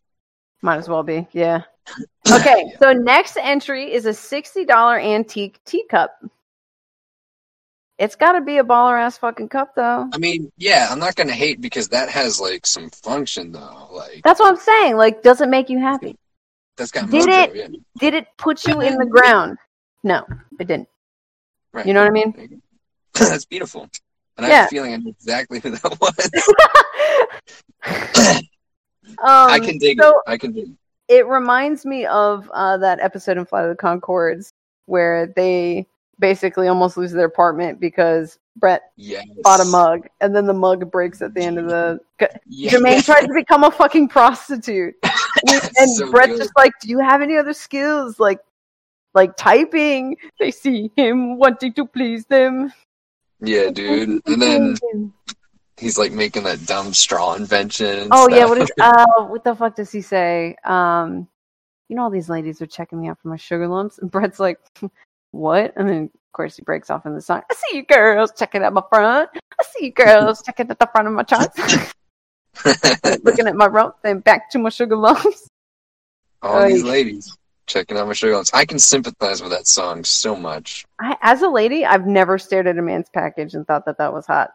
[0.62, 1.28] Might as well be.
[1.32, 1.64] Yeah.
[2.32, 2.66] Okay.
[2.68, 2.78] Yeah.
[2.78, 6.12] So next entry is a $60 antique teacup.
[8.00, 10.10] It's got to be a baller ass fucking cup, though.
[10.14, 13.90] I mean, yeah, I'm not gonna hate because that has like some function though.
[13.92, 14.96] Like That's what I'm saying.
[14.96, 16.16] Like, does it make you happy?
[16.78, 17.48] that's got Did mojo.
[17.50, 17.56] it?
[17.56, 17.68] Yeah.
[18.00, 19.58] Did it put you in the ground?
[20.04, 20.26] No,
[20.60, 20.88] it didn't.
[21.74, 21.86] Right.
[21.86, 22.62] You know what I mean?
[23.14, 23.90] that's beautiful.
[24.38, 24.56] And I Yeah.
[24.62, 26.30] have a feeling I know exactly who that was.
[28.38, 28.46] um,
[29.20, 30.16] I can dig so it.
[30.26, 31.14] I can dig it.
[31.18, 34.54] it reminds me of uh, that episode in Flight of the Conchords
[34.86, 35.86] where they
[36.20, 39.26] basically almost lose their apartment because Brett Yes.
[39.42, 42.00] bought a mug and then the mug breaks at the end of the.
[42.48, 42.72] Yeah.
[42.72, 46.38] Jermaine tried to become a fucking prostitute, and, and So Brett's good.
[46.40, 48.40] just like, "Do you have any other skills like,
[49.14, 52.74] like typing?" They see him wanting to please them.
[53.40, 54.22] Yeah, dude.
[54.28, 55.14] And then
[55.78, 58.10] he's like making that dumb straw invention.
[58.12, 58.70] oh yeah, what is?
[58.82, 60.58] Uh, what the fuck does he say?
[60.66, 61.28] Um,
[61.88, 64.40] you know, all these ladies are checking me out for my sugar lumps, and Brett's
[64.42, 64.60] like,
[65.32, 67.42] "What?" And then of course he breaks off in the song.
[67.50, 69.30] I see you girls checking out my front.
[69.36, 71.58] I see you girls checking at the front of my trunks,
[73.24, 75.48] looking at my rump, then back to my sugar lumps.
[76.42, 77.36] All these ladies
[77.68, 78.52] checking out my sugar lumps.
[78.54, 80.86] I can sympathize with that song so much.
[81.00, 84.14] I, as a lady, I've never stared at a man's package and thought that that
[84.14, 84.52] was hot.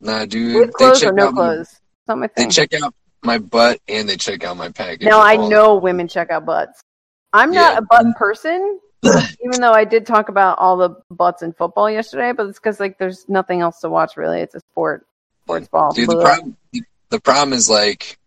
[0.00, 0.54] Nah, dude.
[0.54, 1.68] With they clothes check or no out my- clothes?
[1.70, 2.48] It's not my thing.
[2.48, 5.02] They check out my butt and they check out my package.
[5.08, 6.80] now I know women check out butts.
[7.32, 7.60] I'm Yeah.
[7.62, 8.78] not a butt person,
[9.44, 12.32] even though I did talk about all the butts in football yesterday.
[12.32, 14.40] But it's because like there's nothing else to watch really.
[14.40, 15.06] It's a sport,
[15.44, 15.92] sports ball.
[15.92, 16.56] Dude, the problem,
[17.10, 18.18] the problem is like,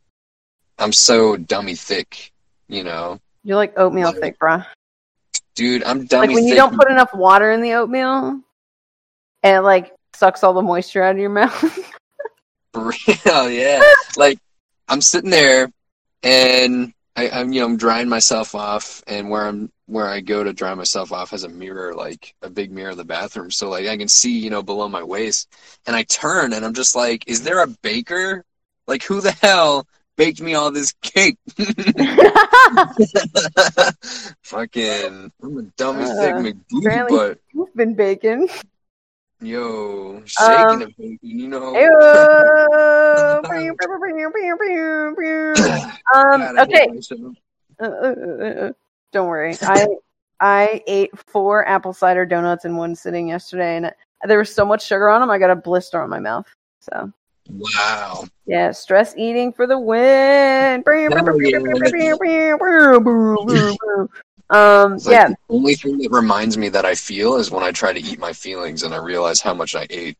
[0.77, 2.31] I'm so dummy thick,
[2.67, 3.19] you know.
[3.43, 4.65] You're like oatmeal Like, thick, bruh.
[5.55, 8.41] Dude, I'm dummy Like when you don't put enough water in the oatmeal,
[9.43, 11.93] and it like sucks all the moisture out of your mouth.
[12.73, 13.81] For real, yeah.
[14.15, 14.39] like
[14.87, 15.71] I'm sitting there
[16.23, 20.43] and I, I'm you know I'm drying myself off, and where I'm where I go
[20.43, 23.69] to dry myself off has a mirror, like a big mirror in the bathroom, so
[23.69, 25.49] like I can see you know below my waist,
[25.87, 28.45] and I turn and I'm just like, is there a baker?
[28.87, 31.37] Like who the hell baked me all this cake?
[34.43, 38.47] Fucking, I'm the dumbest Uh, thing apparently- but You've been baking.
[39.41, 41.75] yo, shaking Um, baking, you know.
[41.75, 41.81] Um,
[46.13, 46.87] God, I hate okay.
[47.79, 48.71] uh, uh,
[49.11, 49.55] Don't worry.
[49.61, 49.87] I
[50.39, 53.91] I ate four apple cider donuts in one sitting yesterday, and
[54.25, 56.47] there was so much sugar on them, I got a blister on my mouth.
[56.81, 57.11] So
[57.49, 58.25] Wow.
[58.45, 60.83] yeah, stress eating for the win.
[64.51, 67.71] Um, like yeah, the only thing that reminds me that I feel is when I
[67.71, 70.17] try to eat my feelings and I realize how much I ate.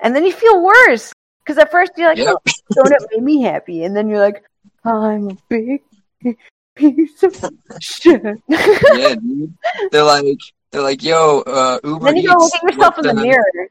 [0.00, 1.12] and then you feel worse
[1.44, 2.28] because at first you're like, Yep.
[2.28, 2.38] "Oh,
[2.76, 4.42] donut made me happy," and then you're like,
[4.84, 5.82] "I'm a big
[6.74, 7.34] piece of
[7.80, 9.54] shit." yeah, dude.
[9.90, 10.38] They're like,
[10.70, 13.68] they're like, yo, uh, Uber then you go look at yourself in the mirror.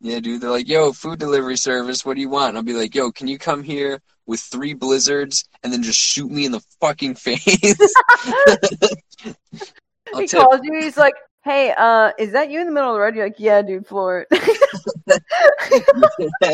[0.00, 0.40] Yeah, dude.
[0.42, 2.04] They're like, yo, food delivery service.
[2.04, 2.50] What do you want?
[2.50, 5.98] And I'll be like, yo, can you come here with three blizzards and then just
[5.98, 7.94] shoot me in the fucking face?
[10.14, 10.40] He tip.
[10.40, 10.78] calls you.
[10.80, 13.40] He's like, "Hey, uh, is that you in the middle of the road?" You're like,
[13.40, 15.20] "Yeah, dude, floor it."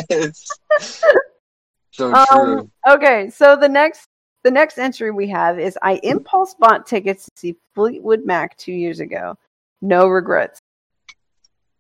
[0.09, 0.45] Yes.
[1.91, 2.71] so Um, true.
[2.89, 4.09] okay, so the next
[4.45, 8.73] the next entry we have is I impulse bought tickets to see Fleetwood Mac two
[8.73, 9.37] years ago.
[9.81, 10.61] No regrets.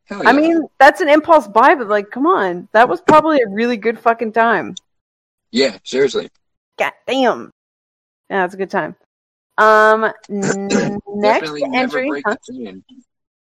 [0.04, 3.48] Hell I mean, that's an impulse buy, but like, come on, that was probably a
[3.48, 4.74] really good fucking time.
[5.50, 6.28] yeah, seriously.
[6.78, 7.50] God damn.
[8.28, 8.96] Yeah, it's a good time.
[9.58, 12.08] Um, n- next definitely never entry.
[12.08, 12.36] break huh?
[12.46, 12.84] the chain.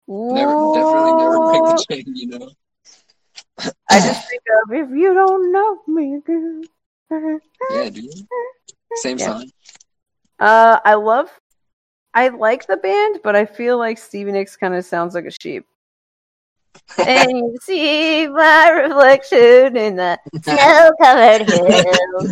[0.08, 2.04] Never, definitely never break the chain.
[2.06, 2.50] You know.
[3.90, 6.62] I just think of if you don't know me, girl.
[7.10, 8.26] Yeah, dude.
[8.96, 9.26] Same Yeah.
[9.38, 9.50] song.
[10.38, 11.28] Uh, I love,
[12.14, 15.30] I like the band, but I feel like Stevie Nicks kind of sounds like a
[15.30, 15.64] sheep.
[16.98, 22.30] and you see my reflection in the snow-covered hills.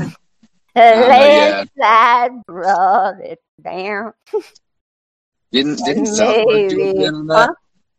[0.75, 1.65] The Oh, yeah.
[1.77, 4.13] landslide brought it down.
[5.53, 7.49] Didn't didn't South Park do a bit on that?
[7.49, 7.55] Huh?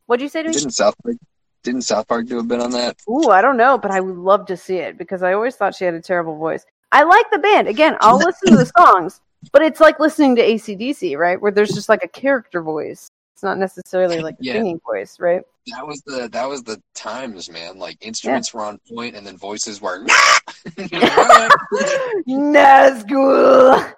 [0.06, 0.54] What'd you say to me?
[0.56, 1.18] Didn't South Park
[1.64, 2.98] didn't South Park do a bit on that?
[3.10, 5.76] Ooh, I don't know, but I would love to see it because I always thought
[5.76, 6.64] she had a terrible voice.
[6.92, 7.68] I like the band.
[7.68, 11.42] Again, I'll listen to the songs, but it's like listening to ACDC, right?
[11.42, 13.08] Where there's just like a character voice.
[13.36, 14.54] It's not necessarily like a Yeah.
[14.54, 15.42] singing voice, right?
[15.68, 17.78] That was the that was the times, man.
[17.78, 20.06] Like instruments were on point, and then voices were.
[22.28, 23.94] Nazgul.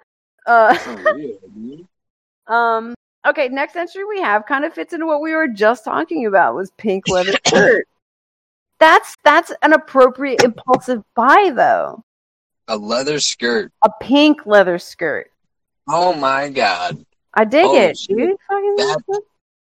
[0.46, 1.86] Uh, For real, dude.
[2.46, 2.94] um.
[3.26, 6.54] Okay, next entry we have kind of fits into what we were just talking about
[6.54, 7.88] was pink leather shirt.
[8.78, 12.02] That's that's an appropriate impulsive buy though.
[12.68, 13.72] A leather skirt.
[13.84, 15.30] A pink leather skirt.
[15.88, 18.16] Oh my god, I dig Oh, it, shit.
[18.16, 18.36] dude.
[18.48, 19.22] Fucking That-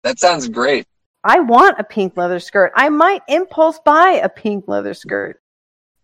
[0.03, 0.87] that sounds great.
[1.22, 2.72] I want a pink leather skirt.
[2.74, 5.40] I might impulse buy a pink leather skirt.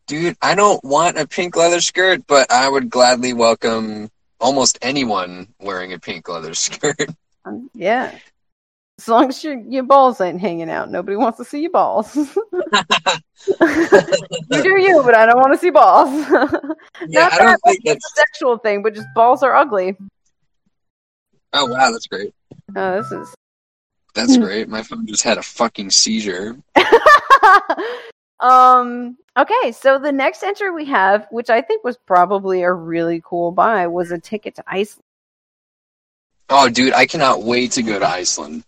[0.07, 5.49] Dude, I don't want a pink leather skirt, but I would gladly welcome almost anyone
[5.59, 7.09] wearing a pink leather skirt.
[7.47, 8.17] Um, yeah.
[8.99, 12.17] As long as your your balls ain't hanging out, nobody wants to see your balls.
[12.17, 12.33] you
[14.51, 16.09] do you, but I don't want to see balls.
[17.07, 18.13] yeah, Not I don't think it's that's.
[18.13, 19.97] a sexual thing, but just balls are ugly.
[21.53, 22.33] Oh wow, that's great.
[22.75, 23.35] Oh, this is.
[24.15, 24.69] That's great.
[24.69, 26.57] My phone just had a fucking seizure.
[28.41, 29.19] um.
[29.39, 33.53] Okay, so the next entry we have, which I think was probably a really cool
[33.53, 35.03] buy, was a ticket to Iceland.
[36.49, 38.65] Oh, dude, I cannot wait to go to Iceland.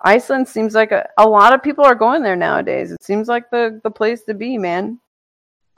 [0.00, 2.90] Iceland seems like a, a lot of people are going there nowadays.
[2.92, 5.00] It seems like the the place to be, man.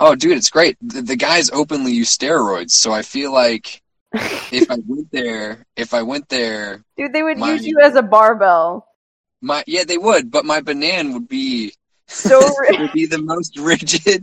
[0.00, 0.76] Oh, dude, it's great.
[0.80, 3.82] The, the guys openly use steroids, so I feel like
[4.52, 7.94] if I went there, if I went there, Dude, they would My- use you as
[7.96, 8.86] a barbell.
[9.42, 11.72] my yeah, they would, but my banana would be
[12.06, 12.38] So
[12.78, 14.22] would be the most rigid.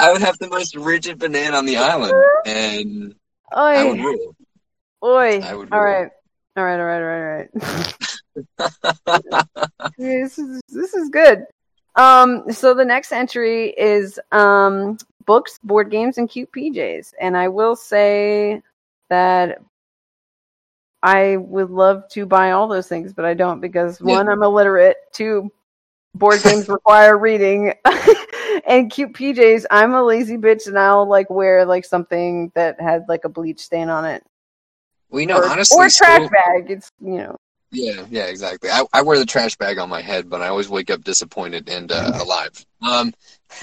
[0.00, 2.14] I would have the most rigid banana on the island,
[2.46, 3.14] and
[3.52, 4.18] I would
[5.04, 5.42] Oi, rule.
[5.42, 5.42] oi.
[5.42, 6.08] I would All right,
[6.56, 7.94] all right, all right, all right, all right.
[9.98, 11.44] this is this is good.
[11.94, 17.48] Um, so the next entry is um books, board games, and cute PJs, and I
[17.48, 18.62] will say
[19.10, 19.62] that
[21.02, 24.96] I would love to buy all those things, but I don't because one, I'm illiterate.
[25.12, 25.50] Two,
[26.14, 27.74] board games require reading,
[28.66, 29.66] and cute PJs.
[29.70, 33.60] I'm a lazy bitch, and I'll like wear like something that had like a bleach
[33.60, 34.24] stain on it,
[35.12, 36.70] Well, you know, or, honestly, or trash school- bag.
[36.70, 37.36] It's you know.
[37.70, 38.70] Yeah, yeah, exactly.
[38.70, 41.68] I, I wear the trash bag on my head, but I always wake up disappointed
[41.70, 42.66] and uh, alive.
[42.82, 43.14] Um,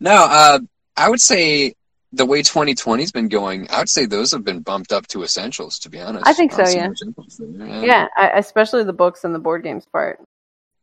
[0.00, 0.58] no, uh,
[0.96, 1.74] I would say
[2.12, 5.80] the way 2020's been going, I would say those have been bumped up to essentials.
[5.80, 6.90] To be honest, I think so, yeah.
[7.38, 7.84] there.
[7.84, 10.20] Yeah, I, especially the books and the board games part.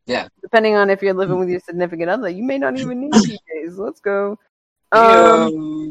[0.05, 0.27] Yeah.
[0.41, 3.77] Depending on if you're living with your significant other, you may not even need PJs.
[3.77, 4.37] Let's go.
[4.91, 5.89] Um.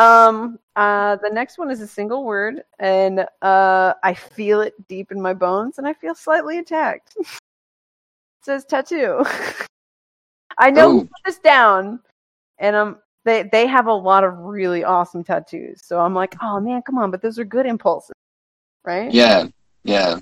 [0.00, 5.12] Um, uh, the next one is a single word, and uh, I feel it deep
[5.12, 7.12] in my bones, and I feel slightly attacked.
[7.18, 7.26] it
[8.42, 9.22] says tattoo.
[10.58, 11.00] I know Ooh.
[11.00, 12.00] put this down,
[12.58, 15.82] and um, they they have a lot of really awesome tattoos.
[15.84, 18.14] So I'm like, oh man, come on, but those are good impulses,
[18.86, 19.12] right?
[19.12, 19.48] yeah,
[19.84, 20.18] yeah.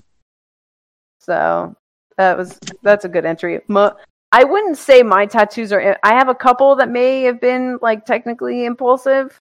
[1.20, 1.76] So
[2.16, 3.60] that was that's a good entry.
[3.68, 3.94] Mo-
[4.32, 5.96] I wouldn't say my tattoos are.
[6.02, 9.38] I have a couple that may have been like technically impulsive.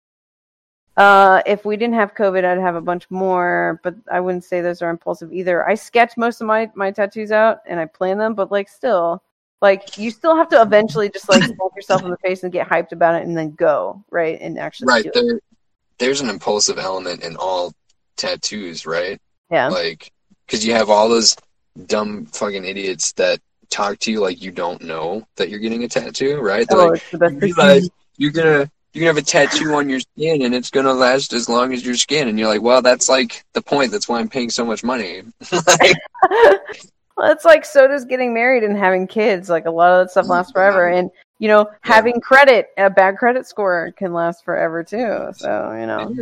[0.97, 4.61] Uh, if we didn't have COVID, I'd have a bunch more, but I wouldn't say
[4.61, 5.66] those are impulsive either.
[5.66, 9.22] I sketch most of my my tattoos out and I plan them, but like still,
[9.62, 12.68] like you still have to eventually just like smack yourself in the face and get
[12.68, 15.14] hyped about it and then go right and actually Right do it.
[15.14, 15.40] there,
[15.99, 17.72] there's an impulsive element in all
[18.16, 19.20] tattoos, right?
[19.51, 20.12] Yeah, Like,
[20.47, 21.36] because you have all those
[21.86, 23.40] dumb fucking idiots that
[23.70, 26.66] talk to you like you don't know that you're getting a tattoo, right?
[26.68, 27.32] They're oh, like, it's the best.
[27.32, 30.93] you realize you're gonna you're gonna have a tattoo on your skin and it's gonna
[30.93, 33.90] last as long as your skin, and you're like, well, that's like the point.
[33.90, 35.22] That's why I'm paying so much money.
[35.53, 35.97] like,
[37.16, 39.49] well, it's like so does getting married and having kids.
[39.49, 43.16] Like a lot of that stuff lasts forever, and you know, having credit, a bad
[43.16, 45.32] credit score can last forever too.
[45.34, 46.14] So you know,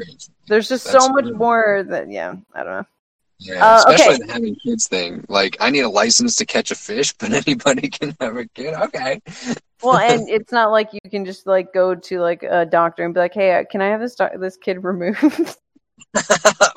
[0.46, 2.86] there's just That's so much more that yeah, I don't know.
[3.40, 4.26] Yeah, Uh, especially okay.
[4.26, 5.24] the having kids thing.
[5.28, 8.74] Like, I need a license to catch a fish, but anybody can have a kid.
[8.74, 9.20] Okay.
[9.82, 13.14] Well, and it's not like you can just like go to like a doctor and
[13.14, 15.56] be like, "Hey, uh, can I have this doc- this kid removed?"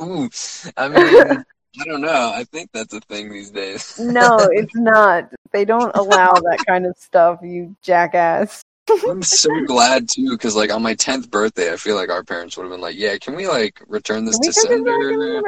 [0.02, 0.30] Ooh,
[0.78, 1.44] I mean,
[1.82, 2.32] I don't know.
[2.34, 4.00] I think that's a thing these days.
[4.00, 5.30] no, it's not.
[5.52, 7.40] They don't allow that kind of stuff.
[7.44, 8.64] You jackass.
[8.90, 12.58] I'm so glad too, because like on my tenth birthday, I feel like our parents
[12.58, 15.42] would have been like, "Yeah, can we like return this to sender?"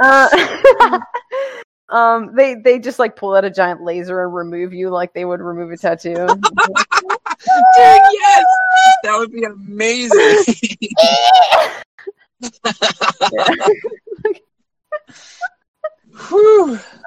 [0.02, 1.00] uh,
[1.88, 5.24] um, they they just like pull out a giant laser and remove you like they
[5.24, 6.14] would remove a tattoo.
[6.14, 6.38] Dude,
[7.76, 8.44] yes,
[9.04, 10.44] that would be amazing.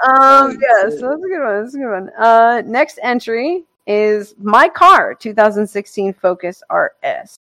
[0.07, 1.61] Um, yeah, so that's a good one.
[1.61, 2.09] That's a good one.
[2.17, 7.37] Uh, next entry is my car, 2016 Focus RS.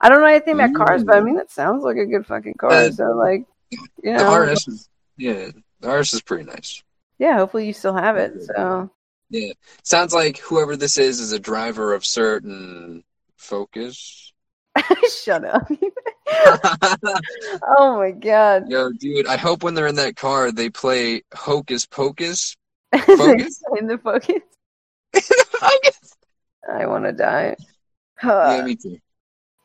[0.00, 2.54] I don't know anything about cars, but I mean that sounds like a good fucking
[2.54, 2.70] car.
[2.70, 5.48] Uh, so like, you The know, RS is yeah,
[5.80, 6.82] the RS is pretty nice.
[7.18, 7.36] yeah.
[7.36, 8.42] Hopefully you still have it.
[8.42, 8.90] So
[9.30, 13.02] Yeah, sounds like whoever this is is a driver of certain
[13.36, 14.32] Focus.
[15.22, 15.66] shut up.
[17.78, 18.68] oh my god.
[18.68, 22.56] Yo, dude, I hope when they're in that car they play Hocus Pocus.
[22.94, 23.62] Focus?
[23.78, 24.42] in the focus.
[26.72, 27.56] I want to die.
[28.22, 28.98] yeah, me too.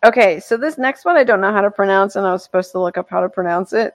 [0.03, 2.71] Okay, so this next one I don't know how to pronounce, and I was supposed
[2.71, 3.93] to look up how to pronounce it.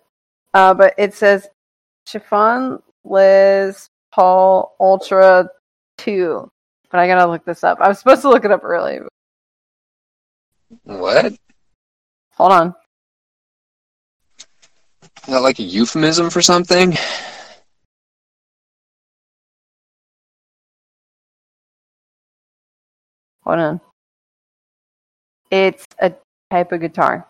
[0.55, 1.49] Uh, but it says
[2.07, 5.49] Chiffon Les Paul Ultra
[5.99, 6.51] 2.
[6.91, 7.81] But I gotta look this up.
[7.81, 9.01] I was supposed to look it up early.
[10.85, 11.35] What?
[12.35, 12.75] Hold on.
[15.27, 16.97] that like a euphemism for something?
[23.47, 23.81] Hold on.
[25.51, 26.13] It's a
[26.51, 27.27] type of guitar.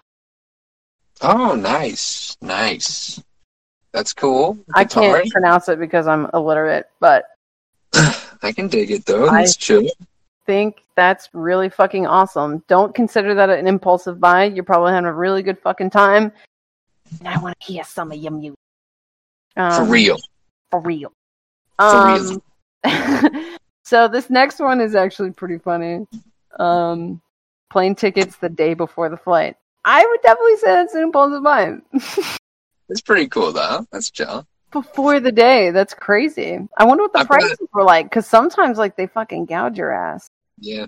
[1.21, 3.23] Oh, nice, nice.
[3.93, 4.59] That's cool.
[4.75, 7.27] I can't pronounce it because I'm illiterate, but
[8.43, 9.31] I can dig it though.
[9.31, 9.89] That's chill.
[10.47, 12.63] think that's really fucking awesome.
[12.69, 14.45] Don't consider that an impulsive buy.
[14.45, 16.33] You're probably having a really good fucking time.
[17.19, 18.59] And I want to hear some of your music.
[19.57, 20.19] Um, For real.
[20.71, 21.13] For real.
[21.79, 22.43] For Um,
[23.87, 26.07] so this next one is actually pretty funny.
[26.59, 27.23] Um,
[27.71, 29.57] plane tickets the day before the flight.
[29.85, 31.77] I would definitely say that's an impulsive buy.
[32.89, 33.85] It's pretty cool though.
[33.91, 34.47] That's chill.
[34.71, 35.71] before the day.
[35.73, 36.57] That's crazy.
[36.79, 39.91] I wonder what the I prices were like because sometimes like they fucking gouge your
[39.93, 40.29] ass.
[40.61, 40.87] Yeah.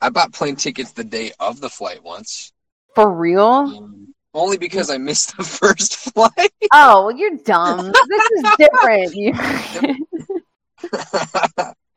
[0.00, 2.52] I bought plane tickets the day of the flight once.
[2.96, 3.42] For real?
[3.44, 6.52] Um, only because I missed the first flight.
[6.72, 7.92] Oh, well, you're dumb.
[7.92, 9.14] this is different.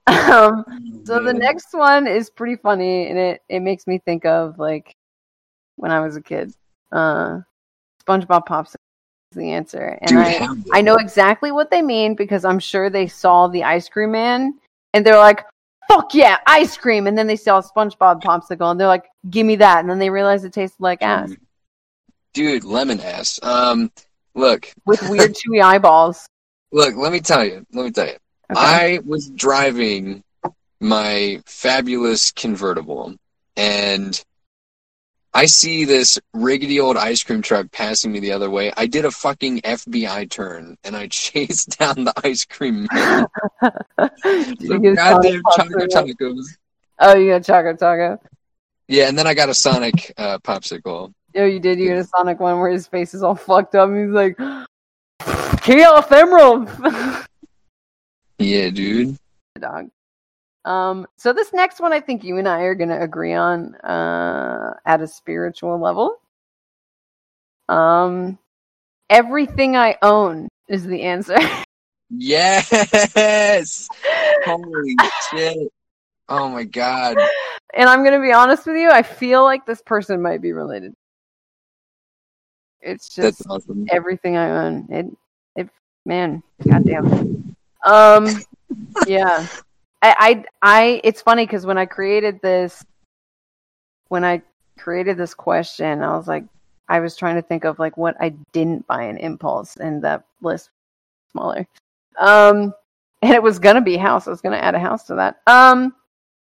[0.07, 4.59] Um, so the next one is pretty funny, and it it makes me think of
[4.59, 4.95] like
[5.75, 6.53] when I was a kid.
[6.91, 7.39] Uh,
[8.05, 8.75] SpongeBob Popsicle
[9.31, 10.79] is the answer, and Dude, I.
[10.79, 14.59] I know exactly what they mean because I'm sure they saw the ice cream man,
[14.93, 15.45] and they're like.
[15.89, 17.07] Fuck yeah, ice cream!
[17.07, 20.11] And then they saw SpongeBob popsicle, and they're like, "Give me that!" And then they
[20.11, 21.31] realize it tasted like ass
[22.33, 23.39] Dude, lemon ass.
[23.41, 23.91] Um,
[24.35, 26.27] look, with weird chewy eyeballs.
[26.71, 26.95] look.
[26.95, 27.65] Let me tell you.
[27.73, 28.17] Let me tell you.
[28.51, 28.97] Okay.
[28.97, 30.23] I was driving
[30.79, 33.15] my fabulous convertible,
[33.55, 34.21] and
[35.33, 38.73] I see this riggedy old ice cream truck passing me the other way.
[38.75, 43.27] I did a fucking FBI turn and I chased down the ice cream man.
[43.61, 46.45] Did you Some get a goddamn choco tacos.
[46.99, 48.19] Oh, you got Choco Taco.
[48.87, 51.13] Yeah, and then I got a Sonic uh, popsicle.
[51.35, 51.79] Oh, you did.
[51.79, 53.89] You got a Sonic one where his face is all fucked up.
[53.89, 54.37] And he's like,
[55.61, 56.69] Chaos Emerald!
[58.39, 59.17] Yeah, dude.
[59.59, 59.89] dog.
[60.65, 64.73] Um, so this next one, I think you and I are gonna agree on uh,
[64.85, 66.17] at a spiritual level.
[67.67, 68.39] Um,
[69.09, 71.37] everything I own is the answer.
[72.11, 73.87] Yes.
[74.45, 74.95] Holy
[75.29, 75.71] shit.
[76.27, 77.17] Oh my god.
[77.75, 80.95] and I'm gonna be honest with you, I feel like this person might be related.
[82.81, 83.85] It's just awesome.
[83.91, 84.87] everything I own.
[84.89, 85.05] It,
[85.55, 85.69] it,
[86.03, 87.38] man, goddamn.
[87.85, 88.27] Um,
[89.07, 89.47] yeah.
[90.01, 91.01] I, I, I.
[91.03, 92.85] It's funny because when I created this,
[94.07, 94.41] when I
[94.77, 96.45] created this question, I was like,
[96.87, 100.23] I was trying to think of like what I didn't buy in impulse, and that
[100.41, 101.67] list was smaller.
[102.19, 102.73] Um,
[103.21, 104.27] and it was gonna be house.
[104.27, 105.41] I was gonna add a house to that.
[105.47, 105.93] Um,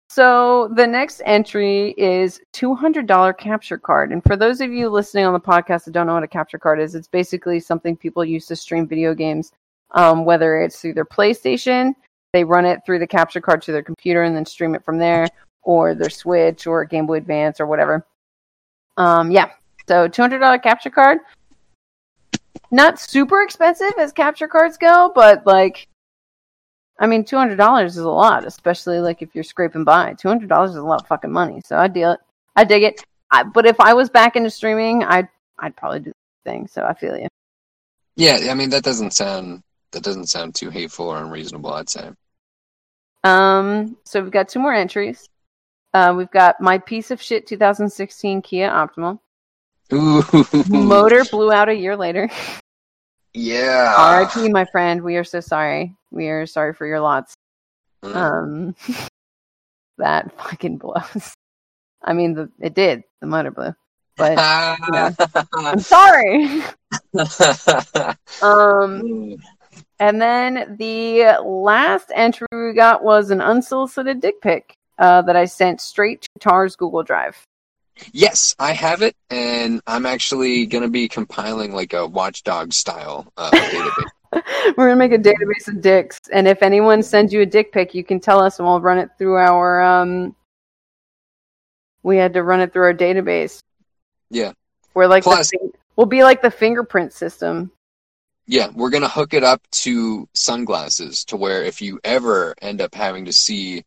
[0.09, 4.11] so the next entry is $200 capture card.
[4.11, 6.59] And for those of you listening on the podcast that don't know what a capture
[6.59, 9.51] card is, it's basically something people use to stream video games,
[9.91, 11.93] um, whether it's through their PlayStation,
[12.33, 14.97] they run it through the capture card to their computer and then stream it from
[14.97, 15.27] there,
[15.63, 18.05] or their Switch or Game Boy Advance or whatever.
[18.97, 19.51] Um, yeah,
[19.88, 21.19] so $200 capture card.
[22.71, 25.88] Not super expensive as capture cards go, but like
[26.97, 30.13] I mean, two hundred dollars is a lot, especially like if you're scraping by.
[30.13, 32.19] Two hundred dollars is a lot of fucking money, so I deal it.
[32.55, 33.03] I dig it.
[33.31, 35.27] I, but if I was back into streaming, I'd
[35.59, 36.67] I'd probably do the thing.
[36.67, 37.27] So I feel you.
[38.15, 39.61] Yeah, I mean that doesn't sound
[39.95, 42.09] that doesn't sound too hateful or unreasonable, I'd say.
[43.23, 45.27] Um, so we've got two more entries.
[45.93, 49.17] Uh, we've got my piece of shit 2016 Kia Optima.
[49.93, 50.21] Ooh.
[50.67, 52.29] Motor blew out a year later.
[53.37, 53.93] Yeah.
[53.97, 54.47] R.I.P.
[54.47, 55.03] My friend.
[55.03, 55.93] We are so sorry.
[56.09, 57.35] We are sorry for your lots.
[58.01, 58.15] Mm.
[58.15, 58.75] Um,
[59.97, 61.33] that fucking blows.
[62.01, 63.03] I mean, the, it did.
[63.19, 63.75] The motor blew,
[64.15, 64.37] but
[65.53, 66.63] I'm sorry.
[68.41, 69.35] um,
[69.99, 75.45] and then the last entry we got was an unsolicited dick pic uh, that I
[75.45, 77.37] sent straight to Tar's Google Drive.
[78.13, 83.51] yes, I have it, and I'm actually gonna be compiling like a watchdog style uh,
[83.53, 84.73] database.
[84.77, 87.93] We're gonna make a database of dicks, and if anyone sends you a dick pic,
[87.95, 89.81] you can tell us, and we'll run it through our.
[89.81, 90.35] Um,
[92.03, 93.61] we had to run it through our database.
[94.29, 94.51] Yeah.
[94.93, 97.71] We're like Plus- fin- we'll be like the fingerprint system.
[98.47, 102.93] Yeah, we're gonna hook it up to sunglasses to where if you ever end up
[102.93, 103.83] having to see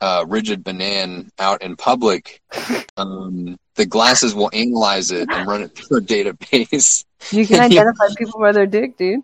[0.00, 2.42] uh, rigid banana out in public,
[2.96, 7.04] um, the glasses will analyze it and run it through a database.
[7.30, 9.22] You can identify people by their dick, dude.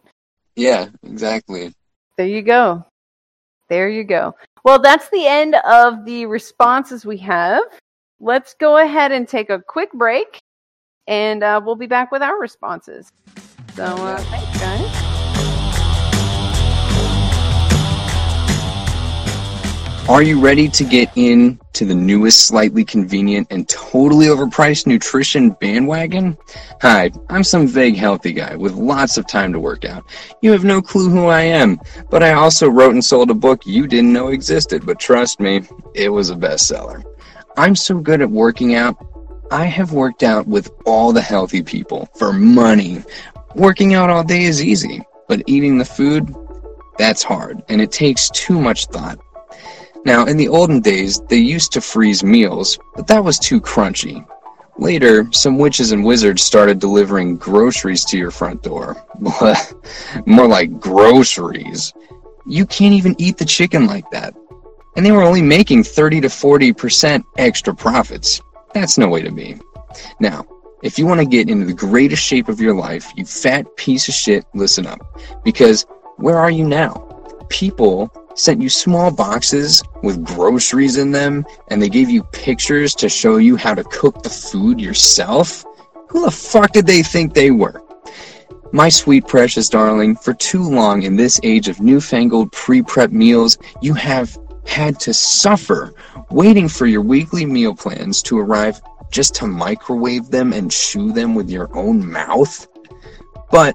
[0.57, 1.75] Yeah, exactly.
[2.17, 2.85] There you go.
[3.69, 4.35] There you go.
[4.65, 7.63] Well, that's the end of the responses we have.
[8.19, 10.41] Let's go ahead and take a quick break,
[11.07, 13.13] and uh, we'll be back with our responses.
[13.75, 15.11] So, uh, thanks, guys.
[20.09, 25.51] Are you ready to get in to the newest, slightly convenient, and totally overpriced nutrition
[25.61, 26.37] bandwagon?
[26.83, 30.05] Hi, I'm some vague healthy guy with lots of time to work out.
[30.43, 33.65] You have no clue who I am, but I also wrote and sold a book
[33.65, 35.63] you didn't know existed, but trust me,
[35.95, 37.05] it was a bestseller.
[37.57, 38.97] I'm so good at working out,
[39.53, 43.03] I have worked out with all the healthy people for money.
[43.55, 46.35] Working out all day is easy, but eating the food,
[46.99, 49.19] that's hard, and it takes too much thought.
[50.05, 54.25] Now, in the olden days, they used to freeze meals, but that was too crunchy.
[54.79, 58.97] Later, some witches and wizards started delivering groceries to your front door.
[60.27, 61.93] More like groceries.
[62.47, 64.35] You can't even eat the chicken like that.
[64.97, 68.41] And they were only making 30 to 40% extra profits.
[68.73, 69.59] That's no way to be.
[70.19, 70.47] Now,
[70.83, 74.09] if you want to get into the greatest shape of your life, you fat piece
[74.09, 75.01] of shit, listen up.
[75.45, 75.85] Because
[76.17, 76.95] where are you now?
[77.51, 83.09] People sent you small boxes with groceries in them and they gave you pictures to
[83.09, 85.65] show you how to cook the food yourself?
[86.09, 87.83] Who the fuck did they think they were?
[88.73, 93.59] My sweet precious darling, for too long in this age of newfangled pre prep meals,
[93.83, 95.93] you have had to suffer
[96.31, 98.81] waiting for your weekly meal plans to arrive
[99.11, 102.67] just to microwave them and chew them with your own mouth?
[103.51, 103.75] But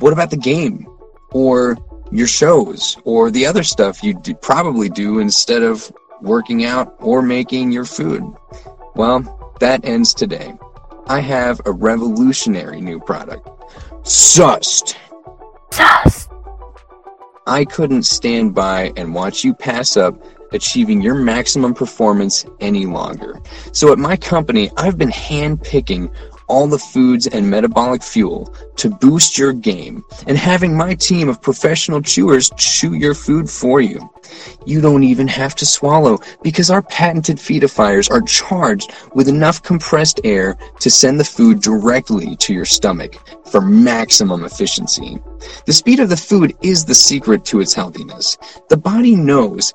[0.00, 0.86] what about the game?
[1.30, 1.76] Or
[2.10, 5.92] your shows or the other stuff you do, probably do instead of
[6.22, 8.22] working out or making your food.
[8.94, 10.54] Well, that ends today.
[11.06, 13.48] I have a revolutionary new product.
[14.06, 14.96] Sust.
[15.72, 16.28] Sus.
[17.46, 20.20] I couldn't stand by and watch you pass up
[20.52, 23.40] achieving your maximum performance any longer.
[23.72, 26.10] So at my company, I've been handpicking
[26.48, 31.42] all the foods and metabolic fuel to boost your game and having my team of
[31.42, 34.08] professional chewers chew your food for you.
[34.64, 40.20] You don't even have to swallow because our patented feedifiers are charged with enough compressed
[40.24, 43.16] air to send the food directly to your stomach
[43.46, 45.18] for maximum efficiency.
[45.66, 48.36] The speed of the food is the secret to its healthiness.
[48.68, 49.72] The body knows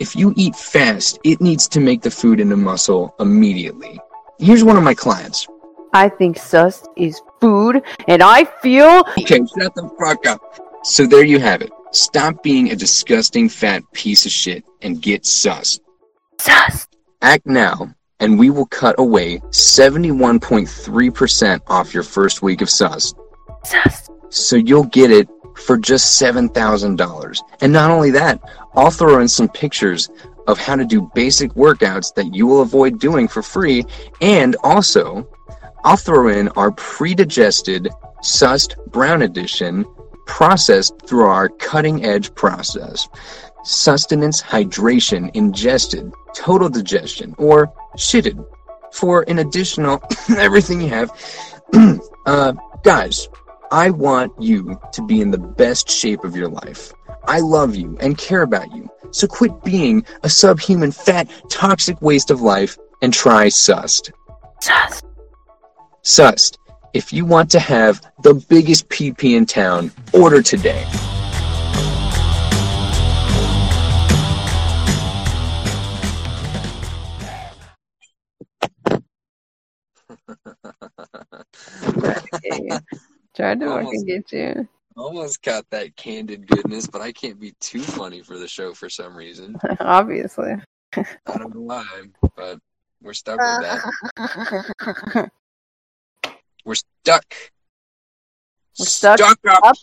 [0.00, 3.98] if you eat fast, it needs to make the food into muscle immediately.
[4.38, 5.46] Here's one of my clients.
[5.92, 10.40] I think sus is food, and I feel Okay, shut the fuck up.
[10.84, 11.70] So there you have it.
[11.92, 15.80] Stop being a disgusting fat piece of shit and get sus.
[16.38, 16.86] sus.
[17.22, 23.14] Act now, and we will cut away 71.3% off your first week of sus.
[23.64, 24.10] Sus.
[24.28, 25.28] So you'll get it
[25.58, 27.38] for just $7,000.
[27.60, 28.40] And not only that,
[28.74, 30.08] I'll throw in some pictures
[30.46, 33.84] of how to do basic workouts that you will avoid doing for free.
[34.20, 35.28] And also,
[35.84, 37.88] I'll throw in our pre-digested
[38.22, 39.84] sussed brown edition
[40.26, 43.08] processed through our cutting edge process.
[43.64, 48.44] Sustenance, hydration, ingested, total digestion, or shitted
[48.92, 50.02] for an additional
[50.36, 51.10] everything you have.
[52.26, 52.52] uh,
[52.82, 53.28] guys,
[53.70, 56.90] I want you to be in the best shape of your life.
[57.24, 58.88] I love you and care about you.
[59.10, 64.10] So quit being a subhuman, fat, toxic waste of life and try Sust.
[64.62, 65.04] Sust.
[66.02, 66.58] Sust.
[66.94, 70.86] If you want to have the biggest PP in town, order today.
[83.38, 83.84] Tried to Almost.
[83.84, 84.68] fucking get you.
[84.96, 88.90] Almost got that candid goodness, but I can't be too funny for the show for
[88.90, 89.56] some reason.
[89.78, 90.56] Obviously.
[90.96, 91.86] I don't know why,
[92.34, 92.58] but
[93.00, 93.80] we're stuck with
[94.16, 95.30] that.
[96.64, 97.24] We're stuck.
[98.76, 99.76] We're stuck up, up?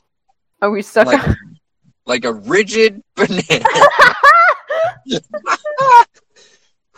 [0.61, 1.07] Are we stuck?
[1.07, 1.37] like,
[2.05, 3.65] like a rigid banana.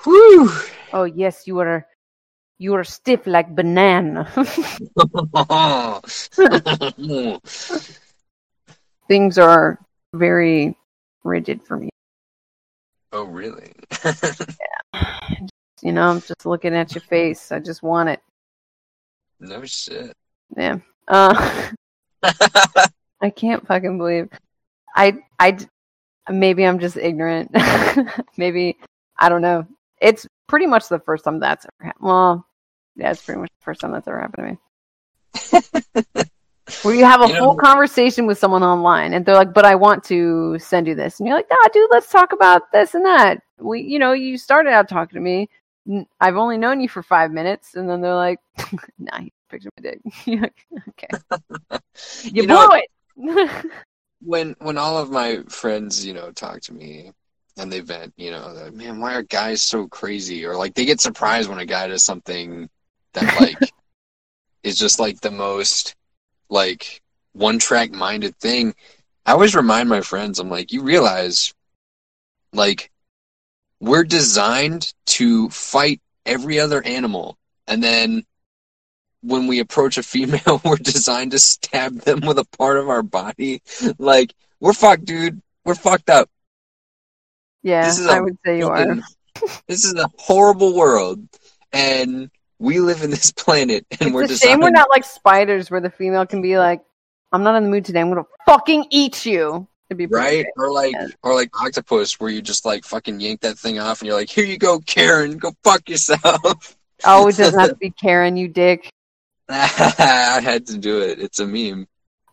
[0.04, 0.52] Whew.
[0.92, 1.86] oh yes, you are.
[2.60, 4.26] You are stiff like banana.
[9.08, 9.80] Things are
[10.14, 10.76] very
[11.24, 11.90] rigid for me.
[13.14, 13.74] oh, really?
[15.84, 17.52] You know, I'm just looking at your face.
[17.52, 18.20] I just want it.
[19.40, 20.12] no shit.
[20.56, 20.78] Yeah.
[21.08, 21.70] Uh,
[23.22, 24.30] I can't fucking believe.
[24.96, 25.58] I I
[26.30, 27.52] maybe I'm just ignorant.
[28.38, 28.78] maybe
[29.20, 29.68] I don't know.
[30.02, 32.06] It's pretty much the first time that's ever happened.
[32.06, 32.48] Well,
[32.96, 34.58] yeah, it's pretty much the first time that's ever happened
[35.44, 36.04] to me.
[36.84, 39.66] Where you have a You full know- conversation with someone online, and they're like, "But
[39.66, 42.94] I want to send you this," and you're like, "Nah, dude, let's talk about this
[42.94, 45.50] and that." We, you know, you started out talking to me.
[46.20, 48.40] I've only known you for five minutes, and then they're like,
[49.00, 51.08] "Nah, he picture my dick." You're like, okay,
[52.24, 52.78] you, You know- blew
[53.26, 53.72] it.
[54.22, 57.12] when when all of my friends, you know, talk to me
[57.58, 60.46] and they vent, you know, like, man, why are guys so crazy?
[60.46, 62.70] Or like they get surprised when a guy does something
[63.14, 63.58] that like
[64.64, 65.96] is just like the most
[66.50, 67.02] like
[67.34, 68.74] one track minded thing.
[69.26, 71.54] I always remind my friends, I'm like, you realize
[72.54, 72.92] like
[73.80, 77.38] we're designed to fight every other animal
[77.68, 78.24] and then
[79.22, 83.04] when we approach a female, we're designed to stab them with a part of our
[83.04, 83.62] body.
[83.98, 85.42] Like, we're fucked, dude.
[85.66, 86.30] We're fucked up.
[87.64, 88.98] Yeah, This is I a would say you are.
[89.68, 91.20] This is a horrible world,
[91.72, 94.52] and we live in this planet, and we're It's a designed.
[94.54, 96.82] shame we're not like spiders, where the female can be like,
[97.32, 98.02] "I'm not in the mood today.
[98.02, 101.08] I'm gonna fucking eat you." It'd be Right, or like, Yeah.
[101.24, 104.30] or like octopus, where you just like fucking yank that thing off, and you're like,
[104.30, 108.48] "Here you go, Karen, go fuck yourself." Oh, it doesn't have to be Karen, you
[108.48, 108.90] dick.
[109.50, 111.20] I had to do it.
[111.20, 111.88] It's a meme.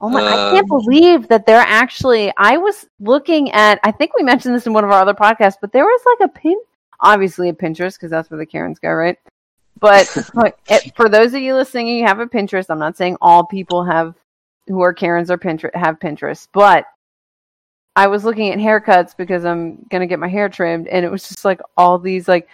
[0.04, 0.20] Oh my!
[0.20, 2.30] I can't Um, believe that they're actually.
[2.36, 3.80] I was looking at.
[3.84, 6.28] I think we mentioned this in one of our other podcasts, but there was like
[6.28, 6.60] a pin.
[7.00, 9.16] Obviously, a Pinterest because that's where the Karens go, right?
[9.80, 10.04] But
[10.94, 12.66] for those of you listening, you have a Pinterest.
[12.68, 14.14] I'm not saying all people have
[14.66, 16.84] who are Karens or Pinterest have Pinterest, but
[17.96, 21.26] I was looking at haircuts because I'm gonna get my hair trimmed, and it was
[21.26, 22.46] just like all these like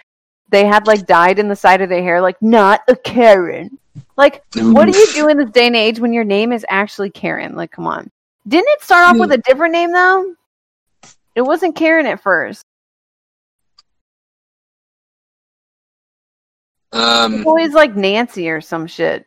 [0.51, 3.77] they had like dyed in the side of their hair, like not a Karen.
[4.17, 7.09] Like, what do you do in this day and age when your name is actually
[7.09, 7.55] Karen?
[7.55, 8.09] Like, come on.
[8.47, 10.35] Didn't it start off with a different name though?
[11.35, 12.65] It wasn't Karen at first.
[16.91, 19.25] Um, It's always like Nancy or some shit.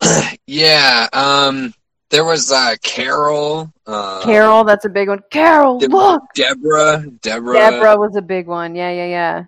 [0.46, 1.08] yeah.
[1.12, 1.72] Um,
[2.10, 3.72] there was uh, Carol.
[3.86, 5.22] Uh, Carol, that's a big one.
[5.30, 6.22] Carol, De- look.
[6.34, 7.04] Deborah.
[7.22, 7.54] Deborah.
[7.54, 8.74] Deborah was a big one.
[8.74, 9.44] Yeah, yeah, yeah.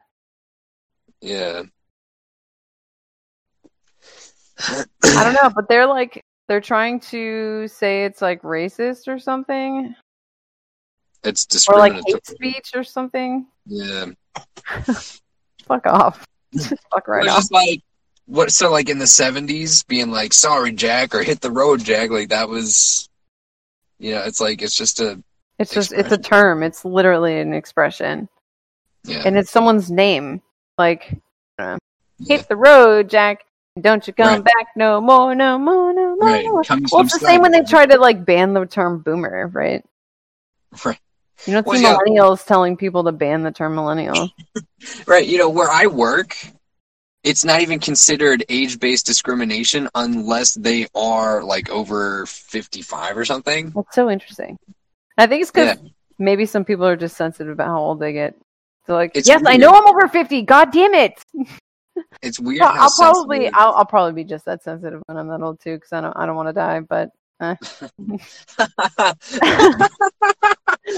[1.20, 1.62] Yeah.
[4.60, 4.84] I
[5.24, 9.94] don't know, but they're like they're trying to say it's like racist or something,
[11.22, 12.12] It's or like discriminatory.
[12.14, 13.46] hate speech or something.
[13.66, 14.06] Yeah.
[15.62, 16.24] Fuck off.
[16.54, 17.36] Just fuck right off.
[17.36, 17.82] just like
[18.24, 18.50] what?
[18.50, 22.30] So like in the seventies, being like "Sorry, Jack" or "Hit the road, Jack," like
[22.30, 23.10] that was,
[23.98, 25.22] you know, it's like it's just a
[25.58, 26.62] It's just it's a term.
[26.62, 28.30] It's literally an expression,
[29.04, 29.24] yeah.
[29.26, 30.40] and it's someone's name.
[30.78, 31.20] Like
[31.58, 31.76] yeah.
[32.26, 33.44] hit the road, Jack.
[33.80, 34.44] Don't you come Right.
[34.44, 36.28] back no more, no more, no more.
[36.28, 36.44] Right.
[36.44, 36.62] no more.
[36.90, 39.84] Well, it's the same when they try to like ban the term boomer, right?
[40.84, 40.98] Right.
[41.46, 41.96] You don't Well, see yeah.
[41.96, 44.30] millennials telling people to ban the term millennial.
[45.06, 45.26] Right.
[45.26, 46.36] You know, where I work,
[47.24, 53.70] it's not even considered age based discrimination unless they are like over 55 or something.
[53.74, 54.56] That's so interesting.
[55.16, 55.88] I think it's because Yeah.
[56.18, 58.36] maybe some people are just sensitive about how old they get.
[58.86, 60.42] They're like, It's yes, I know I'm over fifty.
[60.42, 61.20] God damn it!
[62.22, 62.60] It's weird.
[62.60, 65.76] Well, I'll probably, I'll, I'll probably be just that sensitive when I'm that old too,
[65.76, 66.80] because I don't, I don't want to die.
[66.80, 67.54] But eh.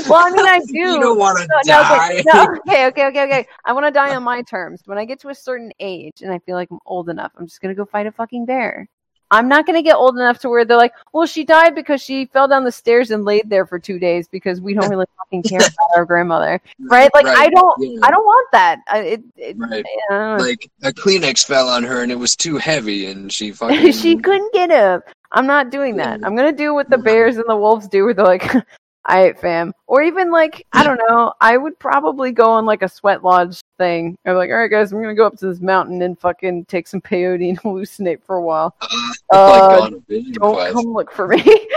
[0.09, 0.73] well, I mean, I do.
[0.73, 2.11] you don't want to No, no, die.
[2.11, 3.47] okay, no, okay, okay, okay, okay.
[3.65, 4.83] I want to die on my terms.
[4.87, 7.47] When I get to a certain age and I feel like I'm old enough, I'm
[7.47, 8.89] just gonna go fight a fucking bear.
[9.31, 12.27] I'm not gonna get old enough to where they're like, well, she died because she
[12.27, 15.43] fell down the stairs and laid there for two days because we don't really fucking
[15.45, 17.11] care about our grandmother, right?
[17.15, 18.01] Like, I don't, yeah.
[18.03, 18.81] I don't want that.
[18.89, 19.85] I, it, it, Right.
[20.11, 20.37] I.
[20.37, 23.93] Like a Kleenex fell on her and it was too heavy and she fucking.
[23.93, 25.03] she couldn't get up.
[25.33, 26.21] I'm not doing that.
[26.25, 28.53] I'm gonna do what the bears and the wolves do, where they're like,
[29.05, 31.33] "I ate fam," or even like I don't know.
[31.41, 34.17] I would probably go on like a sweat lodge thing.
[34.25, 36.87] Or like, all right, guys, I'm gonna go up to this mountain and fucking take
[36.87, 38.75] some peyote and hallucinate for a while.
[39.33, 40.73] Uh, like a Don't quest.
[40.75, 41.43] come look for me.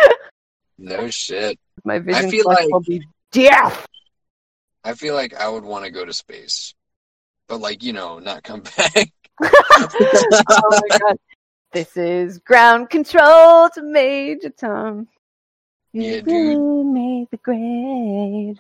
[0.80, 1.60] No shit.
[1.86, 3.86] My vision feel quest like- will be death.
[4.84, 6.74] I feel like I would want to go to space,
[7.48, 9.10] but like you know, not come back.
[9.42, 11.18] oh my god.
[11.72, 15.08] This is ground control to Major Tom.
[15.94, 16.28] You Yeah, dude.
[16.28, 18.60] really made the grade.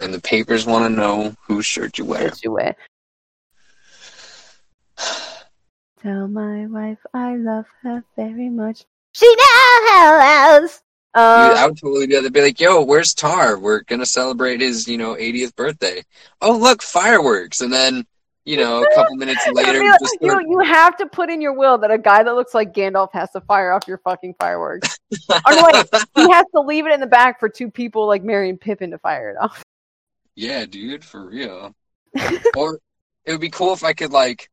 [0.00, 2.24] and the papers want to know whose shirt you wear.
[2.24, 2.76] What you wear.
[6.02, 8.84] Tell my wife I love her very much.
[9.12, 10.70] She knows.
[10.70, 13.58] Dude, Uh, I would totally be able to be like, "Yo, where's Tar?
[13.58, 16.02] We're gonna celebrate his, you know, 80th birthday.
[16.42, 18.06] Oh, look, fireworks!" And then,
[18.46, 21.52] you know, a couple minutes later, you, just you, you have to put in your
[21.52, 24.98] will that a guy that looks like Gandalf has to fire off your fucking fireworks.
[25.10, 28.60] wait, he has to leave it in the back for two people like Merry and
[28.60, 29.62] Pippin to fire it off.
[30.36, 31.74] yeah, dude, for real.
[32.56, 32.78] or
[33.24, 34.48] it would be cool if I could like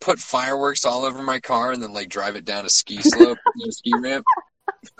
[0.00, 3.38] put fireworks all over my car and then like drive it down a ski slope,
[3.66, 4.26] a ski ramp.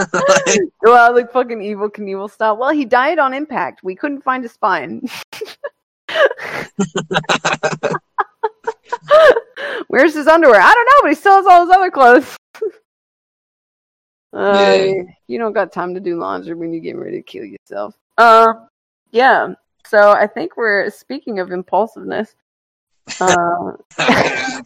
[0.01, 2.57] Out like fucking Evel Knievel style.
[2.57, 3.84] Well, he died on impact.
[3.84, 5.07] We couldn't find his spine.
[9.88, 10.61] Where's his underwear?
[10.61, 12.36] I don't know, but he still has all his other clothes.
[14.32, 15.02] Uh, Yeah.
[15.26, 17.94] You don't got time to do laundry when you're getting ready to kill yourself.
[18.16, 18.52] Uh,
[19.11, 19.54] yeah.
[19.86, 22.34] So I think we're speaking of impulsiveness.
[23.20, 23.72] Uh,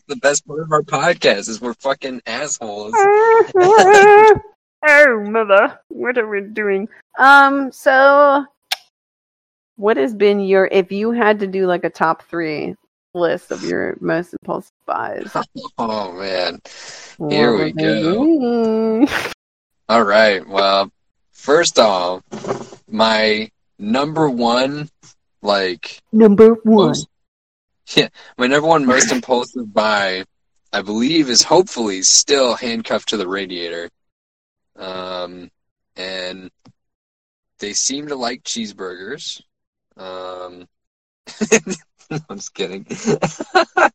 [0.09, 2.93] the best part of our podcast is we're fucking assholes.
[2.97, 4.41] oh
[5.29, 6.89] mother, what are we doing?
[7.19, 8.45] Um, so
[9.77, 12.75] what has been your if you had to do like a top three
[13.15, 15.31] list of your most impulsive buys?
[15.79, 16.61] Oh man.
[17.19, 19.05] what Here we go.
[19.07, 19.13] be?
[19.89, 20.47] All right.
[20.47, 20.91] Well,
[21.33, 22.23] first off,
[22.89, 24.89] my number one,
[25.43, 26.89] like Number one.
[26.89, 27.09] most,
[27.97, 28.09] yeah,
[28.39, 30.25] my number one most impulsive buy,
[30.73, 33.91] I believe, is hopefully still handcuffed to the radiator.
[34.77, 35.51] Um,
[35.97, 36.51] and
[37.59, 39.43] they seem to like cheeseburgers.
[39.97, 40.67] Um,
[42.29, 42.87] I'm just kidding.
[43.05, 43.91] I'm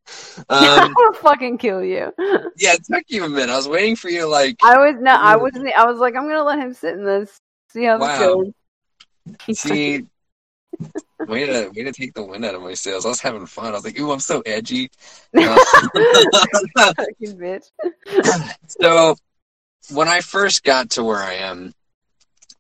[0.50, 2.14] um, gonna fucking kill you.
[2.58, 3.52] yeah, it took you a minute.
[3.52, 5.68] I was waiting for you, like, I was no, I wasn't.
[5.78, 7.40] I was like, I'm gonna let him sit in this.
[7.70, 8.20] See how this Wow.
[8.20, 8.52] goes.
[9.46, 10.06] He's See,
[11.28, 13.06] way to way to take the wind out of my sails.
[13.06, 13.68] I was having fun.
[13.68, 14.90] I was like, "Ooh, I'm so edgy."
[15.36, 15.58] Uh,
[16.78, 17.66] fucking bitch.
[18.68, 19.16] so,
[19.92, 21.74] when I first got to where I am,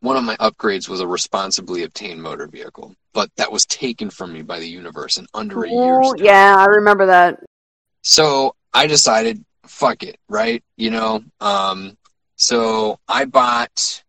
[0.01, 4.31] one of my upgrades was a responsibly obtained motor vehicle, but that was taken from
[4.31, 7.43] me by the universe in under a year's Ooh, yeah, I remember that.
[8.03, 10.63] So I decided, fuck it, right?
[10.75, 11.97] You know, um,
[12.35, 14.03] so I bought.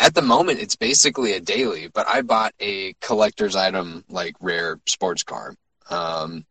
[0.00, 4.80] At the moment, it's basically a daily, but I bought a collector's item like rare
[4.86, 5.54] sports car.
[5.88, 6.44] Um.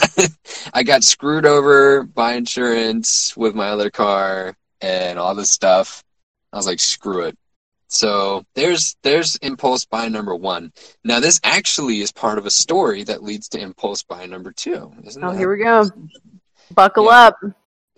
[0.74, 6.02] I got screwed over by insurance with my other car and all this stuff.
[6.52, 7.38] I was like, screw it.
[7.92, 10.72] So there's there's impulse buy number one.
[11.04, 14.90] Now this actually is part of a story that leads to impulse buy number two.
[15.04, 15.84] Isn't Oh, that- here we go.
[16.74, 17.32] Buckle Yeah.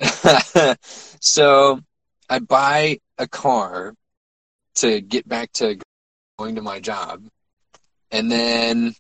[0.01, 0.79] up.
[1.21, 1.81] so
[2.29, 3.95] I buy a car
[4.77, 5.79] to get back to
[6.41, 7.23] going to my job,
[8.11, 8.97] and then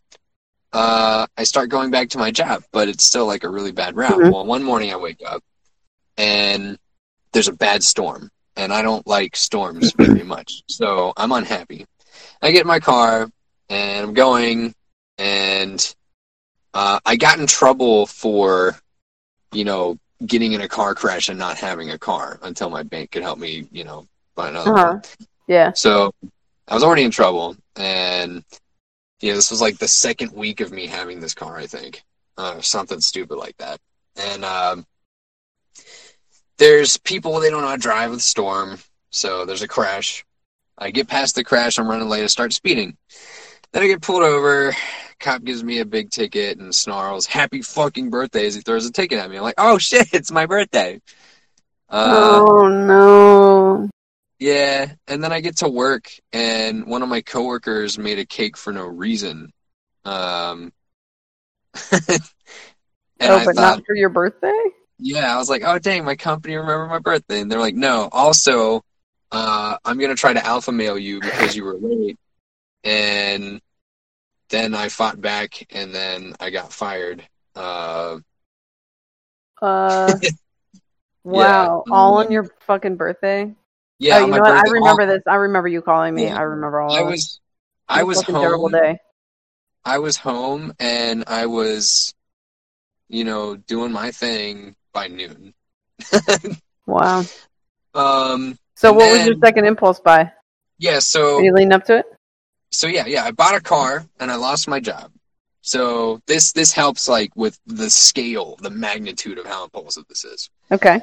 [0.72, 3.96] uh, I start going back to my job, but it's still like a really bad
[3.96, 4.12] route.
[4.12, 4.32] Mhm.
[4.32, 5.42] Well, one morning I wake up
[6.16, 6.78] and
[7.32, 11.86] there's a bad storm, and I don't like storms very much, so I'm unhappy.
[12.42, 13.28] I get in my car
[13.68, 14.74] and I'm going,
[15.18, 15.94] and
[16.74, 18.76] uh, I got in trouble for,
[19.52, 23.10] you know, getting in a car crash and not having a car until my bank
[23.10, 24.92] could help me, you know, buy another Uh-huh.
[24.92, 25.02] one.
[25.46, 25.72] Yeah.
[25.72, 26.12] So
[26.68, 28.44] I was already in trouble, and
[29.20, 32.02] yeah, this was like the second week of me having this car, I think,
[32.36, 33.78] uh, something stupid like that.
[34.16, 34.86] And um,
[36.58, 38.78] there's people they don't know how to drive with storm,
[39.10, 40.24] so there's a crash.
[40.76, 42.96] I get past the crash, I'm running late, I start speeding.
[43.72, 44.74] Then I get pulled over.
[45.18, 48.92] Cop gives me a big ticket and snarls, "Happy fucking birthday!" as he throws a
[48.92, 49.36] ticket at me.
[49.36, 51.00] I'm like, "Oh shit, it's my birthday."
[51.88, 53.90] Uh, oh no.
[54.38, 58.56] yeah, and then I get to work, and one of my coworkers made a cake
[58.56, 59.52] for no reason.
[60.04, 60.72] Um,
[61.92, 62.02] and
[63.20, 64.62] oh, I but thought, not for your birthday?
[64.98, 68.08] Yeah, I was like, oh dang, my company remembered my birthday, and they're like, no.
[68.12, 68.82] Also,
[69.32, 72.18] uh, I'm gonna try to alpha mail you because you were late,
[72.84, 73.60] and
[74.50, 77.26] then I fought back, and then I got fired.
[77.54, 78.18] Uh,
[79.60, 80.18] Uh
[81.24, 81.84] Wow.
[81.90, 83.54] All on your fucking birthday?
[83.98, 84.52] yeah, oh, you know what?
[84.52, 85.22] I remember this.
[85.26, 86.24] I remember you calling me.
[86.24, 86.36] Yeah.
[86.36, 87.40] I remember all I of was,
[87.88, 88.72] I was fucking terrible home.
[88.72, 88.98] day.
[89.84, 92.14] I was home and I was,
[93.08, 95.52] you know, doing my thing by noon.
[96.86, 97.24] Wow.
[97.96, 100.32] Um, So what was your second impulse buy?
[100.78, 102.06] yeah, so Are you leaning up to it?
[102.72, 105.12] so yeah, yeah, I bought a car and I lost my job.
[105.60, 110.50] So this this helps like with the scale, the magnitude of how impulsive this is.
[110.72, 111.02] Okay.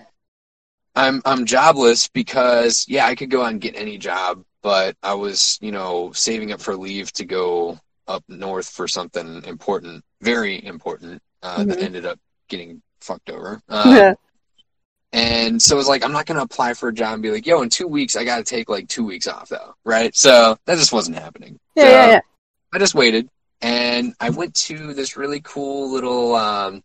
[0.96, 5.14] I'm I'm jobless because yeah, I could go out and get any job, but I
[5.14, 7.80] was, you know, saving up for leave to go
[8.10, 11.84] up north for something important, very important, uh, that Mhm.
[11.84, 12.20] ended up
[12.50, 13.62] getting fucked over.
[13.70, 14.16] Um,
[15.14, 17.32] And so it was like, I'm not going to apply for a job and be
[17.32, 19.76] like, yo, in two weeks, I got to take like two weeks off though.
[19.84, 20.16] Right.
[20.16, 21.60] So that just wasn't happening.
[21.76, 22.20] yeah, So yeah, yeah.
[22.74, 23.30] I just waited
[23.62, 26.82] and I went to this really cool little, um,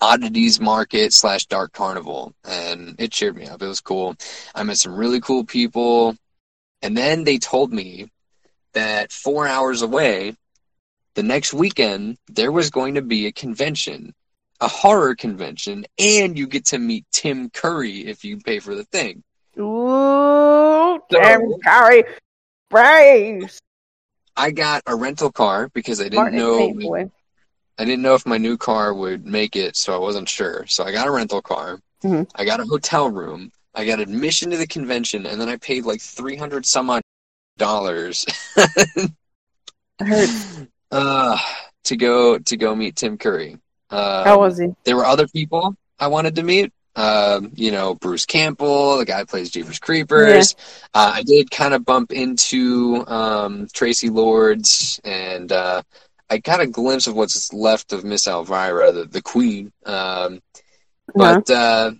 [0.00, 3.60] oddities market slash dark carnival and it cheered me up.
[3.60, 4.14] It was cool.
[4.54, 6.14] I met some really cool people.
[6.82, 8.08] And then they told me
[8.74, 10.36] that four hours away,
[11.14, 14.14] the next weekend, there was going to be a convention
[14.60, 18.84] a horror convention and you get to meet Tim Curry if you pay for the
[18.84, 19.22] thing.
[19.58, 22.04] Ooh, So- Tim Curry.
[22.70, 23.58] Brace.
[24.36, 27.10] I got a rental car because I didn't Martin know Boy.
[27.78, 30.66] I didn't know if my new car would make it, so I wasn't sure.
[30.66, 31.80] So I got a rental car.
[32.02, 32.28] Mhm.
[32.34, 33.50] I got a hotel room.
[33.74, 37.02] I got admission to the convention, and then I paid like three hundred some odd
[37.56, 38.24] dollars
[38.56, 39.10] It
[40.00, 40.60] hurts.
[40.90, 41.38] uh,
[41.84, 43.58] to go to go meet Tim Curry.
[43.90, 44.68] Um, How was he?
[44.84, 46.72] there were other people I wanted to meet.
[46.96, 50.56] Um, you know, Bruce Campbell, the guy who plays Jeepers Creepers.
[50.94, 55.82] Uh, I did kind of bump into um, Traci Lords, and uh,
[56.28, 59.70] I got a glimpse of what's left of Miss Elvira, the, the Queen.
[59.86, 60.40] Um,
[61.14, 61.42] Uh-huh.
[61.42, 61.92] but uh,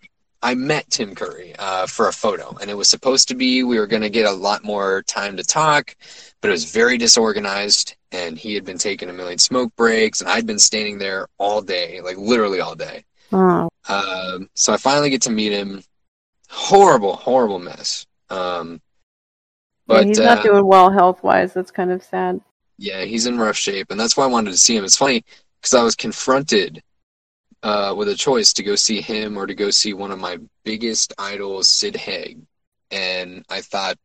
[0.42, 3.78] I met Tim Curry uh, for a photo, and it was supposed to be we
[3.78, 5.94] were going to get a lot more time to talk,
[6.40, 10.30] but it was very disorganized, and he had been taking a million smoke breaks, and
[10.30, 13.04] I'd been standing there all day, like literally all day.
[13.32, 15.82] Oh, Um, so I finally get to meet him.
[16.50, 18.06] Horrible, horrible mess.
[18.30, 18.80] Um,
[19.86, 21.52] yeah, but he's uh, not doing well health wise.
[21.52, 22.40] That's kind of sad.
[22.78, 24.84] yeah, he's in rough shape, and that's why I wanted to see him.
[24.84, 25.24] It's funny
[25.60, 26.82] because I was confronted
[27.62, 30.38] uh, with a choice to go see him or to go see one of my
[30.64, 32.38] biggest idols, Sid Haig,
[32.90, 33.96] and I thought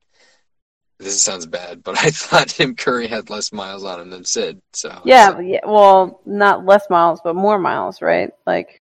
[1.03, 4.61] this sounds bad, but I thought Tim Curry had less miles on him than Sid.
[4.73, 8.31] So Yeah, but yeah, well, not less miles, but more miles, right?
[8.45, 8.79] Like,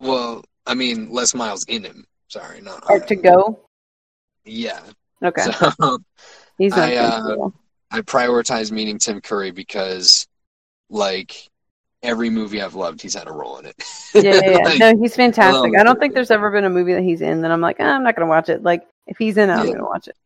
[0.00, 2.06] well, I mean, less miles in him.
[2.28, 3.22] Sorry, not or to him.
[3.22, 3.60] go.
[4.44, 4.80] Yeah.
[5.22, 5.98] Okay, So
[6.58, 7.50] he's I, uh.
[7.90, 10.26] I prioritize meeting Tim Curry because,
[10.90, 11.48] like,
[12.02, 13.74] every movie I've loved, he's had a role in it.
[14.14, 14.56] Yeah, yeah, yeah.
[14.64, 15.70] Like, no, he's fantastic.
[15.74, 17.80] um, I don't think there's ever been a movie that he's in that I'm like,
[17.80, 18.62] eh, I'm not gonna watch it.
[18.62, 19.72] Like, if he's in it, I'm Yeah.
[19.72, 20.16] gonna watch it.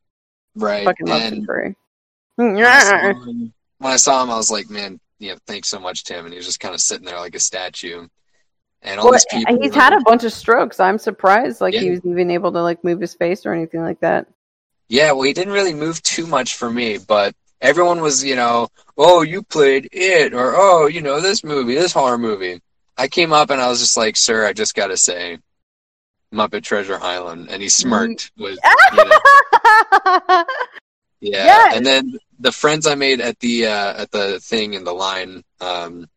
[0.55, 0.84] Right.
[0.84, 1.74] Fucking love and Tim
[2.38, 5.38] mm, when I, saw him, when I saw him, I was like, man, you know,
[5.46, 6.24] thanks so much, Tim.
[6.24, 8.07] And he was just kind of sitting there like a statue.
[8.82, 9.62] And all Well, these people.
[9.62, 10.80] he's had a bunch of strokes.
[10.80, 14.00] I'm surprised, like he was even able to like move his face or anything like
[14.00, 14.26] that.
[14.88, 18.68] Yeah, well, he didn't really move too much for me, but everyone was, you know,
[18.98, 22.61] oh, you played it, or oh, you know, this movie, this horror movie.
[22.98, 25.38] I came up and I was just like, sir, I just gotta say,
[26.32, 28.32] Muppet Treasure Island, and he smirked.
[28.36, 28.59] Was
[28.92, 29.18] you know,
[31.32, 31.76] yeah, Yes.
[31.76, 35.42] and then the friends I made at the uh, at the thing in the line,
[35.60, 36.08] um,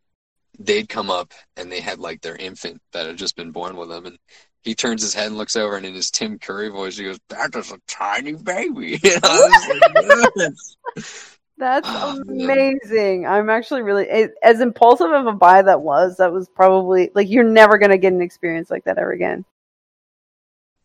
[0.58, 3.88] they'd come up and they had like their infant that had just been born with
[3.88, 4.18] them, and
[4.62, 7.18] he turns his head and looks over, and in his Tim Curry voice, he goes,
[7.28, 10.76] "That is a tiny baby." You know, like, "Yes."
[11.58, 12.50] That's Oh, man.
[12.50, 13.26] amazing.
[13.26, 16.18] I'm actually really it, as impulsive of a buy that was.
[16.18, 19.44] That was probably like you're never gonna get an experience like that ever again.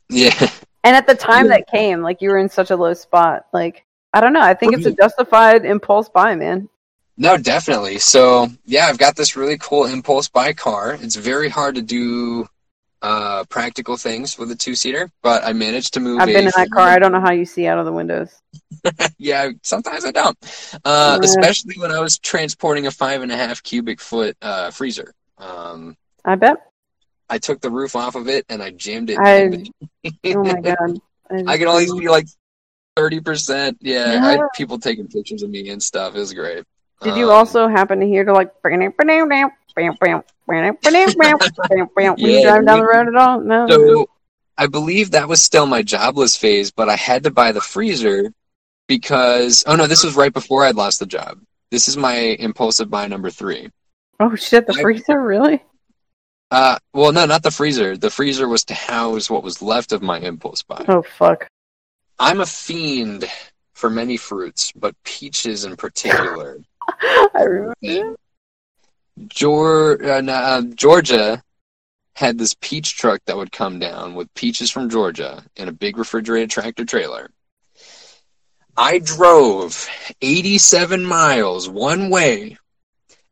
[0.09, 0.33] Yeah,
[0.83, 1.57] And at the time Yeah.
[1.57, 3.47] that came, like you were in such a low spot.
[3.53, 4.41] Like I don't know.
[4.41, 6.67] I think it's a justified impulse buy, man.
[7.17, 7.99] no, definitely.
[7.99, 10.97] So yeah, I've got this really cool impulse buy car.
[11.01, 12.47] It's very hard to do
[13.01, 16.19] uh, practical things with a two seater, but I managed to move.
[16.21, 16.87] I've been in that car.
[16.87, 18.29] I don't know how you see out of the windows.
[19.17, 20.37] yeah, sometimes I don't.
[20.85, 21.25] Uh, Yeah.
[21.27, 25.13] Especially when I was transporting a five and a half cubic foot uh, freezer.
[25.37, 26.57] Um, I bet.
[27.29, 29.17] I took the roof off of it and I jammed it.
[29.17, 29.65] I- in.
[30.35, 30.99] Oh my god.
[31.47, 32.27] I can only see like
[32.95, 33.77] thirty percent.
[33.81, 36.15] Yeah, I had people taking pictures of me and stuff.
[36.15, 36.63] It was great.
[37.01, 38.81] Did you Um, also happen to hear to like when you
[42.17, 43.39] Yeah, drive down the road at all?
[43.39, 43.67] No.
[43.67, 44.09] So
[44.57, 48.31] I believe that was still my jobless phase, but I had to buy the freezer
[48.87, 51.39] because oh no, this was right before I'd lost the job.
[51.71, 53.69] This is my impulsive buy number three.
[54.19, 55.63] oh shit, the I- freezer, really?
[56.51, 57.95] Uh, well, no, not the freezer.
[57.95, 60.83] The freezer was to house what was left of my impulse buy.
[60.89, 61.47] Oh fuck.
[62.21, 63.25] I'm a fiend
[63.73, 66.59] for many fruits, but peaches in particular.
[67.33, 68.15] I remember.
[69.21, 71.41] Geor- uh, no, uh, Georgia
[72.15, 75.97] had this peach truck that would come down with peaches from Georgia in a big
[75.97, 77.31] refrigerated tractor trailer.
[78.77, 79.87] I drove
[80.21, 82.55] 87 miles one way,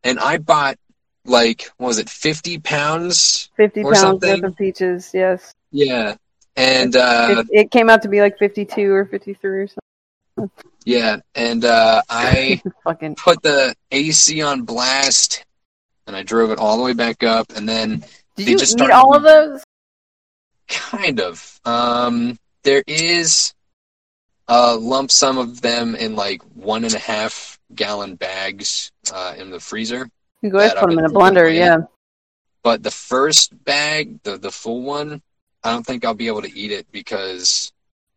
[0.03, 0.77] and I bought
[1.25, 3.51] like what was it 50 pounds?
[3.55, 4.41] Fifty Or pounds something.
[4.41, 5.53] worth of peaches, yes.
[5.71, 6.15] Yeah,
[6.59, 10.51] and uh, it, it came out to be like fifty-two or fifty-three or something.
[10.85, 12.61] yeah, and uh, I.
[12.83, 15.45] Fucking put the AC on blast,
[16.07, 17.99] and I drove it all the way back up, and then
[18.35, 19.63] Did They you just eat started- all of those?
[20.67, 23.53] kind of um, there is
[24.47, 29.49] a lump sum of them in like one and a half gallon bags uh, in
[29.49, 30.07] the freezer.
[30.43, 31.57] You go ahead, put them in a blender, away.
[31.57, 31.77] yeah.
[32.61, 35.21] But the first bag, the the full one,
[35.63, 37.71] I don't think I'll be able to eat it because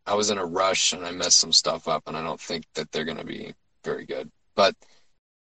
[0.07, 2.65] I was in a rush and I messed some stuff up, and I don't think
[2.75, 4.31] that they're gonna be very good.
[4.55, 4.75] But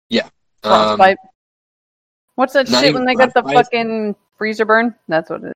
[0.09, 0.29] yeah,
[0.65, 1.01] um,
[2.35, 4.95] What's that shit when they got the fucking freezer burn?
[5.09, 5.53] That's what it is.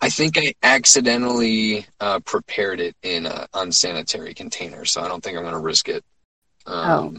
[0.00, 5.36] I think I accidentally uh, prepared it in an unsanitary container, so I don't think
[5.36, 6.04] I'm going to risk it.
[6.66, 7.18] Um,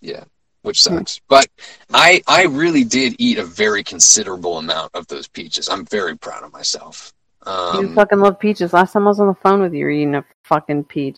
[0.00, 0.24] Yeah,
[0.62, 0.98] which Hmm.
[0.98, 1.20] sucks.
[1.28, 1.48] But
[1.92, 5.68] I I really did eat a very considerable amount of those peaches.
[5.68, 7.12] I'm very proud of myself.
[7.46, 8.72] You Um, fucking love peaches.
[8.72, 11.16] Last time I was on the phone with you, you were eating a fucking peach.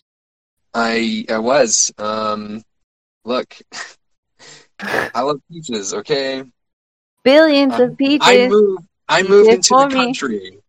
[0.73, 1.91] I I was.
[1.97, 2.63] Um,
[3.25, 3.55] look,
[4.79, 5.93] I love peaches.
[5.93, 6.43] Okay,
[7.23, 8.83] Billions I- of peaches, I moved.
[9.07, 9.93] I Peaches moved into the me.
[9.95, 10.61] country, and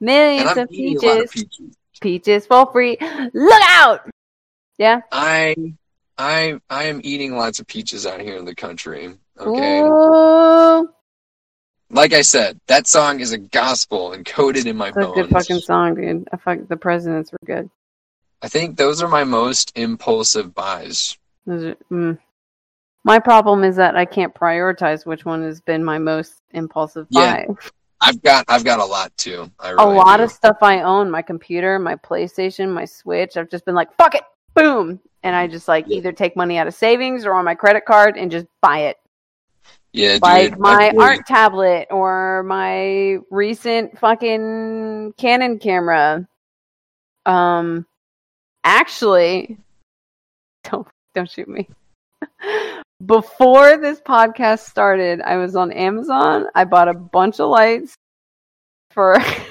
[0.00, 1.76] millions of lot of peaches, peaches.
[2.00, 2.98] peaches for free.
[3.00, 4.10] Look out!
[4.78, 5.00] Yeah.
[5.10, 5.54] I
[6.18, 9.14] I I am eating lots of peaches out here in the country.
[9.40, 9.80] Okay.
[9.80, 10.88] Ooh,
[11.90, 15.60] Like I said, that song is a gospel encoded in my that's a good fucking
[15.60, 16.28] song, dude.
[16.32, 17.70] I fuck, the presidents were good.
[18.42, 21.16] I think those are my most impulsive buys.
[21.46, 22.18] Those are, mm.
[23.04, 27.46] My problem is that I can't prioritize which one has been my most impulsive Yeah,
[27.46, 27.54] buy.
[28.00, 29.48] I've got I've got a lot too.
[29.60, 30.24] I a really lot do.
[30.24, 33.36] of stuff I own, my computer, my PlayStation, my Switch.
[33.36, 34.24] I've just been like, fuck it,
[34.54, 35.98] boom, and I just like Yeah.
[35.98, 38.96] either take money out of savings or on my credit card and just buy it.
[39.96, 46.28] Yeah, like dude, my art tablet or my recent fucking Canon camera.
[47.24, 47.86] Um,
[48.62, 49.56] actually,
[50.64, 51.68] don't don't shoot me.
[53.06, 56.46] Before this podcast started, I was on Amazon.
[56.54, 57.94] I bought a bunch of lights
[58.90, 59.16] for.
[59.18, 59.50] I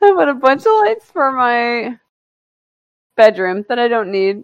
[0.00, 1.98] bought a bunch of lights for my
[3.16, 4.42] bedroom that I don't need.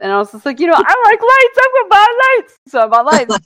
[0.00, 1.58] And I was just like, you know, I like lights.
[1.60, 2.06] I'm gonna buy
[2.38, 2.58] lights.
[2.68, 3.36] So I bought lights.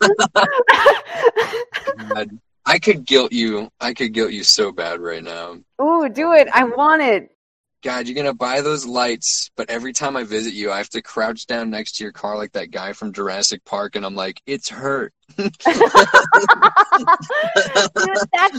[2.15, 2.31] God,
[2.65, 3.69] I could guilt you.
[3.81, 5.59] I could guilt you so bad right now.
[5.83, 6.47] Ooh, do it.
[6.53, 7.31] I want it.
[7.83, 11.03] God, you're gonna buy those lights, but every time I visit you, I have to
[11.03, 14.41] crouch down next to your car like that guy from Jurassic Park, and I'm like,
[14.47, 15.13] it's hurt.
[15.37, 16.01] Dude, that's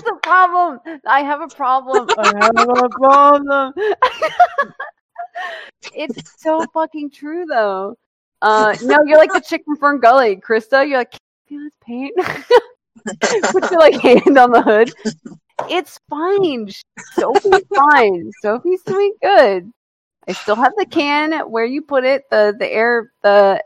[0.03, 0.79] the problem.
[1.07, 2.11] I have a problem.
[2.15, 3.73] I have a problem.
[5.93, 7.95] It's so fucking true, though.
[8.41, 10.87] Uh, no, you're like the chick from Fern Gully, Crysta.
[10.87, 12.13] You're like, can you feel this paint?
[13.51, 14.93] Put your like hand on the hood.
[15.69, 16.69] It's fine.
[17.13, 18.31] Sophie's fine.
[18.41, 19.71] Sophie's doing good.
[20.27, 23.63] I still have the can where you put it, the the air, the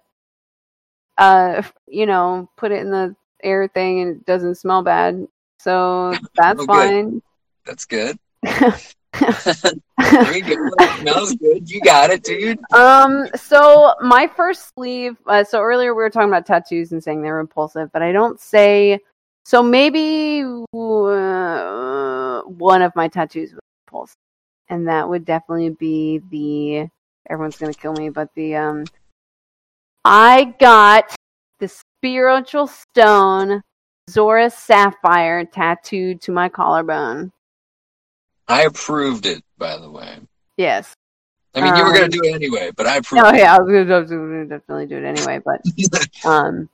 [1.18, 5.28] uh, you know, put it in the air thing, and it doesn't smell bad.
[5.60, 7.22] So that's Oh, fine.
[7.66, 8.18] That's good.
[11.00, 11.70] Smells good.
[11.70, 12.60] You got it, dude.
[12.74, 15.18] Um, so my first sleeve.
[15.26, 18.40] Uh, so earlier we were talking about tattoos and saying they're impulsive, but I don't
[18.40, 19.00] say.
[19.46, 20.44] So maybe
[20.74, 24.16] uh, one of my tattoos was impulsive,
[24.70, 26.90] and that would definitely be the.
[27.30, 28.86] Everyone's gonna kill me, but the um.
[30.06, 31.14] I got
[31.60, 33.62] the spiritual stone
[34.10, 37.32] Zora Sapphire tattooed to my collarbone.
[38.50, 40.18] I approved it, by the way.
[40.58, 40.94] Yes.
[41.56, 43.38] I mean, you were gonna Um, do it anyway, but I approved Oh it.
[43.38, 45.62] yeah, I was was gonna definitely do it anyway, but
[46.26, 46.70] Um,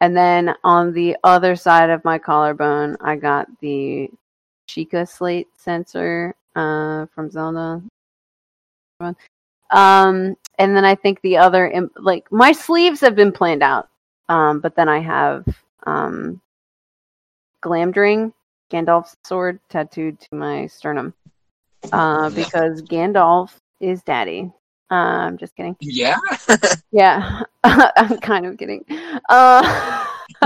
[0.00, 4.10] and then on the other side of my collarbone, I got the
[4.68, 7.82] Sheikah slate sensor uh, from Zelda.
[9.70, 13.88] Um, and then I think the other, like my sleeves have been planned out.
[14.28, 15.44] Um, but then I have
[15.84, 16.40] um,
[17.62, 18.32] Glamdring,
[18.72, 21.14] Gandalf's sword, tattooed to my sternum.
[21.92, 24.50] Uh, because Gandalf is daddy.
[24.90, 25.76] Uh, I'm just kidding.
[25.80, 26.16] yeah.
[26.92, 28.84] Yeah, I'm kind of kidding.
[29.30, 30.04] Uh,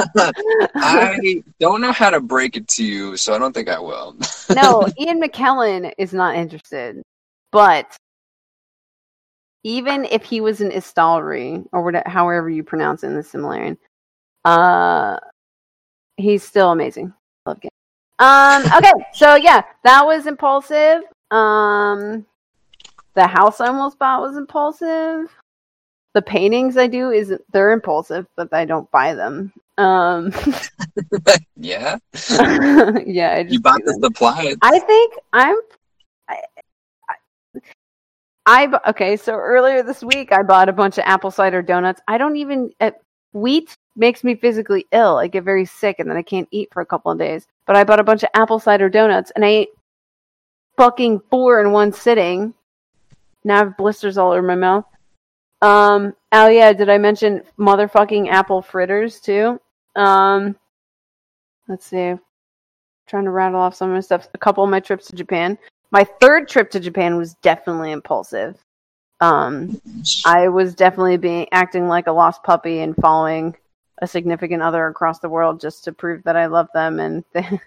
[0.77, 4.17] I don't know how to break it to you, so I don't think I will.
[4.55, 7.03] no, Ian McKellen is not interested.
[7.51, 7.97] But
[9.65, 13.77] even if he was an Istari, or whatever, however you pronounce it in the Silmarillion,
[14.45, 15.19] uh,
[16.17, 17.13] he's still amazing.
[17.45, 17.71] Love game.
[18.19, 21.03] Um, okay, so yeah, that was impulsive.
[21.31, 22.25] Um,
[23.15, 25.31] the house I almost bought was impulsive.
[26.15, 29.53] The paintings I do is they're impulsive, but I don't buy them.
[29.77, 30.33] Um,
[31.57, 31.99] yeah.
[32.31, 34.55] yeah, I just You bought the supply.
[34.63, 35.57] I think I'm.
[36.29, 36.41] I,
[37.11, 37.61] I,
[38.47, 39.17] I okay.
[39.19, 42.01] So earlier this week, I bought a bunch of apple cider donuts.
[42.09, 42.93] I don't even uh,
[43.33, 45.17] wheat makes me physically ill.
[45.17, 47.47] I get very sick, and then I can't eat for a couple of days.
[47.67, 49.69] But I bought a bunch of apple cider donuts, and I ate
[50.77, 52.55] fucking four in one sitting.
[53.45, 54.85] Now I have blisters all over my mouth.
[55.63, 56.15] Um.
[56.33, 59.61] Oh yeah, did I mention motherfucking apple fritters too?
[59.97, 60.57] Um.
[61.69, 62.15] Let's see
[63.07, 64.29] trying to rattle off some of my stuff.
[64.35, 65.59] A couple of my trips to Japan.
[65.91, 68.59] My third trip to Japan was definitely impulsive.
[69.21, 69.81] Um,
[70.27, 73.57] I was definitely being acting like a lost puppy and following
[74.03, 77.61] a significant other across the world just to prove that I love them, and they,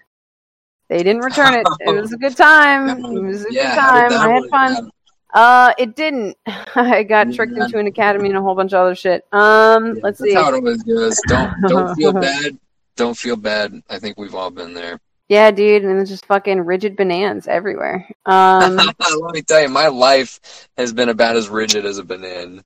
[0.88, 1.66] they didn't return it.
[1.80, 3.04] It was a good time.
[3.16, 4.12] It was a yeah, good time.
[4.12, 4.90] I had fun.
[5.32, 6.36] Uh, it didn't.
[6.74, 7.64] I got tricked Yeah.
[7.64, 9.24] into an academy and a whole bunch of other shit.
[9.32, 10.34] Um, Yeah, let's that's see.
[10.34, 11.20] how it always goes.
[11.28, 12.58] Don't don't feel bad.
[12.96, 13.80] Don't feel bad.
[13.88, 15.00] I think we've all been there.
[15.28, 18.08] Yeah, dude, and it's just fucking rigid bananas everywhere.
[18.26, 22.64] Um, Let me tell you, my life has been about as rigid as a banana.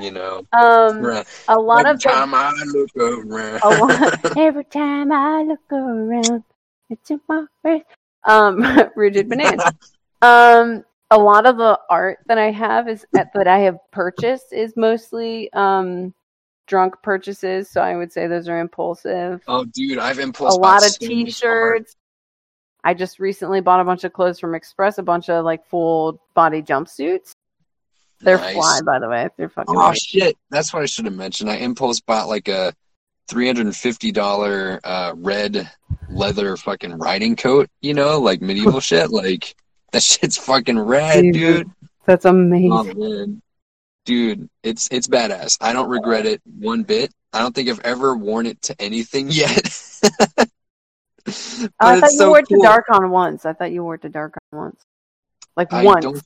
[0.00, 1.26] You know, Um, Right.
[1.48, 3.60] a lot every of the, time I look around.
[3.62, 6.44] lot, every time I look around,
[6.90, 7.82] it's in my face.
[8.24, 8.62] Um,
[8.96, 9.72] rigid banana.
[10.22, 14.74] Um, a lot of the art that I have is that I have purchased is
[14.76, 16.14] mostly um
[16.66, 19.42] drunk purchases, so I would say those are impulsive.
[19.48, 21.26] oh, dude, I've impulsive a lot of so much art.
[21.26, 21.96] t-shirts.
[22.84, 26.20] I just recently bought a bunch of clothes from Express, a bunch of like full
[26.34, 27.32] body jumpsuits.
[28.20, 28.54] They're Nice.
[28.54, 29.28] fly, by the way.
[29.36, 29.74] They're fucking.
[29.76, 29.98] Oh great.
[30.00, 30.36] shit!
[30.50, 31.50] That's what I should have mentioned.
[31.50, 32.72] I impulse bought like a
[33.28, 35.70] three hundred and fifty dollar uh, red
[36.08, 37.68] leather fucking riding coat.
[37.82, 39.10] You know, like medieval shit.
[39.10, 39.54] Like
[39.92, 41.32] that shit's fucking rad, Jesus.
[41.40, 41.70] dude.
[42.06, 42.72] That's amazing.
[42.72, 43.40] Oh
[44.06, 45.58] dude, it's it's badass.
[45.60, 47.12] I don't regret it one bit.
[47.32, 49.66] I don't think I've ever worn it to anything yet.
[51.80, 52.62] I thought you so wore it cool.
[52.62, 53.44] to Darkon once.
[53.46, 54.80] I thought you wore it to Darkon once.
[55.56, 56.04] Like I once.
[56.04, 56.22] don't.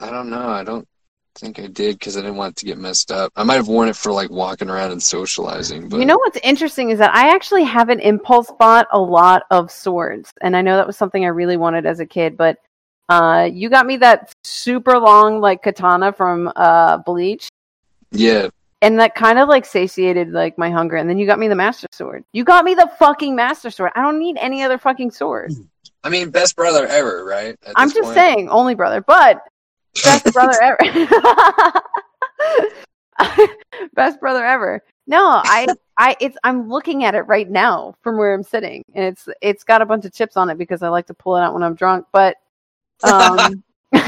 [0.00, 0.48] I don't know.
[0.48, 0.86] I don't
[1.34, 3.32] think I did because I didn't want it to get messed up.
[3.36, 5.88] I might have worn it for like walking around and socializing.
[5.88, 9.70] But You know what's interesting is that I actually haven't impulse bought a lot of
[9.70, 12.36] swords, and I know that was something I really wanted as a kid.
[12.36, 12.58] But
[13.08, 17.48] uh, you got me that super long like katana from uh, Bleach,
[18.10, 18.48] yeah,
[18.80, 20.96] and that kind of like satiated like my hunger.
[20.96, 22.24] And then you got me the master sword.
[22.32, 23.92] You got me the fucking master sword.
[23.94, 25.52] I don't need any other fucking sword.
[26.04, 27.56] I mean, best brother ever, right?
[27.76, 28.14] I'm just point.
[28.14, 29.40] saying, only brother, but
[30.02, 31.82] best brother ever.
[33.94, 34.82] best brother ever.
[35.06, 35.66] No, I,
[35.98, 36.36] I, it's.
[36.44, 39.86] I'm looking at it right now from where I'm sitting, and it's, it's got a
[39.86, 42.06] bunch of chips on it because I like to pull it out when I'm drunk.
[42.10, 42.36] But,
[43.02, 43.62] um,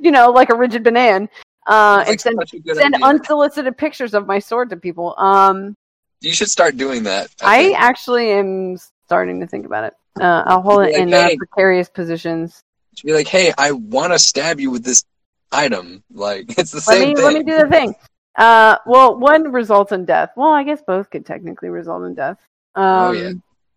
[0.00, 1.28] you know, like a rigid banana,
[1.66, 5.14] uh, like and send such a good send unsolicited pictures of my sword to people.
[5.18, 5.76] Um,
[6.20, 7.28] you should start doing that.
[7.42, 7.80] I think.
[7.80, 8.76] actually am
[9.06, 9.94] starting to think about it.
[10.20, 12.62] Uh, I'll hold it Like, in uh, precarious positions.
[12.96, 15.04] Should be like, hey, I want to stab you with this
[15.50, 16.02] item.
[16.12, 17.24] Like, it's the Let same me thing.
[17.24, 17.94] let me do the thing.
[18.36, 20.30] Uh, well, one results in death.
[20.36, 22.38] Well, I guess both could technically result in death.
[22.74, 23.30] Um, Oh, yeah.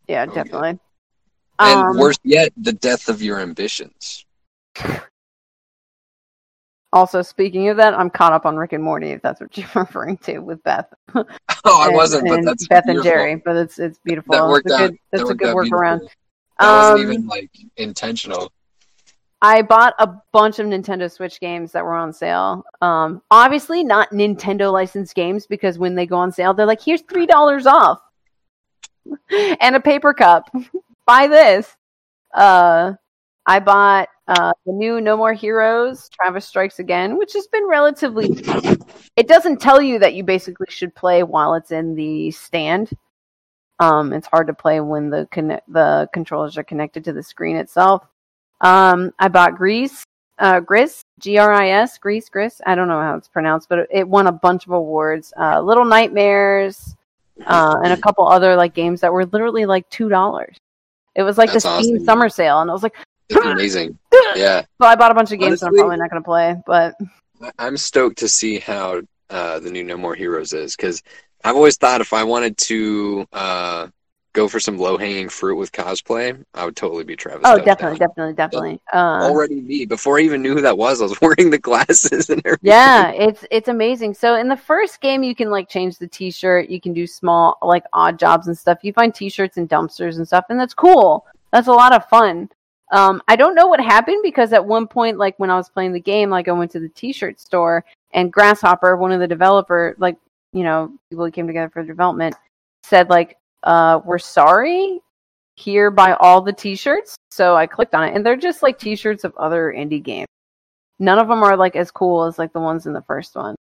[0.08, 0.80] yeah, Oh, definitely.
[1.60, 4.26] and Um, worse yet, the death of your ambitions.
[6.94, 9.12] also, speaking of that, I'm caught up on Rick and Morty.
[9.12, 10.88] If that's what you're referring to with Beth.
[11.68, 13.02] Oh, I and- wasn't, but that's Beth and.
[13.02, 13.42] Jerry.
[13.44, 14.34] But it's it's beautiful.
[14.34, 14.90] That worked it's a out.
[14.92, 16.00] good, that's that a good out workaround.
[16.60, 18.52] That wasn't Um, even like intentional.
[19.42, 22.64] I bought a bunch of Nintendo Switch games that were on sale.
[22.82, 27.02] Um, obviously not Nintendo licensed games because when they go on sale, they're like, "Here's
[27.02, 28.00] three dollars off
[29.62, 30.50] and a paper cup.
[31.06, 31.76] Buy this."
[32.34, 32.94] Uh,
[33.46, 38.30] I bought uh, the new No More Heroes, Travis Strikes Again, which has been relatively.
[39.18, 42.90] It doesn't tell you that you basically should play while it's in the stand.
[43.80, 45.26] Um, it's hard to play when the
[45.70, 48.06] the controllers are connected to the screen itself.
[48.66, 50.04] Um, I bought Grease,
[50.40, 52.62] uh, Gris, G R I S, Grease, Gris.
[52.66, 55.32] I don't know how it's pronounced, but it won a bunch of awards.
[55.40, 56.96] Uh, Little Nightmares,
[57.46, 60.58] uh, and a couple other like games that were literally like two dollars.
[61.14, 62.06] It was like That's the Steam awesome.
[62.06, 62.96] summer sale, and I was like,
[63.44, 63.98] amazing.
[64.36, 66.56] Yeah, so I bought a bunch of games that I'm probably not going to play,
[66.66, 66.96] but
[67.60, 71.02] I'm stoked to see how uh, the new No More Heroes is because
[71.44, 73.88] I've always thought if I wanted to uh,
[74.36, 77.42] go for some low hanging fruit with cosplay, I would totally be Travis.
[77.46, 78.82] oh, definitely, definitely, definitely.
[78.94, 81.02] Uh, Already me before I even knew who that was.
[81.02, 82.60] I was wearing the glasses and everything.
[82.62, 86.70] yeah it's it's amazing so in the first game you can like change the t-shirt
[86.70, 90.28] you can do small like odd jobs and stuff you find t-shirts and dumpsters and
[90.28, 92.50] stuff and that's cool that's a lot of fun
[92.92, 95.94] um i don't know what happened because at one point like when i was playing
[95.94, 99.96] the game like i went to the t-shirt store and grasshopper one of the developer
[99.98, 100.18] like
[100.52, 102.36] you know people who came together for development
[102.84, 105.00] said like uh we're sorry
[105.56, 109.24] here by all the t-shirts so i clicked on it and they're just like t-shirts
[109.24, 110.28] of other indie games.
[111.00, 113.56] None of them are like as cool as like the ones in the first one.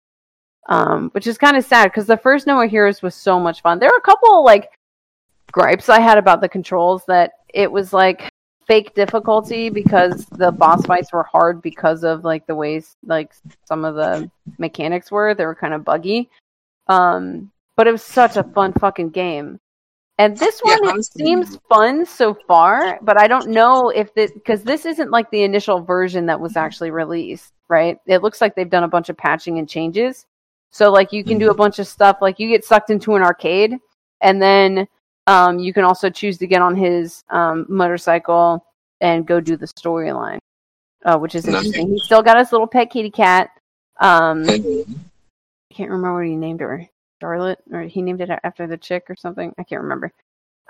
[0.68, 3.62] Um which is kind of sad because the first no more heroes was so much
[3.62, 3.78] fun.
[3.78, 4.70] There are a couple like
[5.50, 8.30] gripes i had about the controls that it was like
[8.66, 13.32] fake difficulty because the boss fights were hard because of like the ways like
[13.66, 15.34] some of the mechanics were.
[15.34, 16.30] They were kind of buggy.
[16.88, 19.58] Um but it was such a fun fucking game
[20.18, 24.62] and this one honestly- seems fun so far but i don't know if this because
[24.62, 27.98] this isn't like the initial version that was actually released right?
[28.06, 30.26] It looks like they've done a bunch of patching and changes.
[30.70, 33.22] So like you can do a bunch of stuff like you get sucked into an
[33.22, 33.76] arcade
[34.20, 34.86] and then
[35.26, 38.64] um, you can also choose to get on his um, motorcycle
[39.00, 40.38] and go do the storyline
[41.04, 41.88] uh, which is interesting.
[41.88, 43.50] He's still got his little pet kitty cat
[44.00, 44.84] um, I
[45.70, 46.86] can't remember what he named her
[47.22, 50.12] Charlotte or he named it after the chick or something I can't remember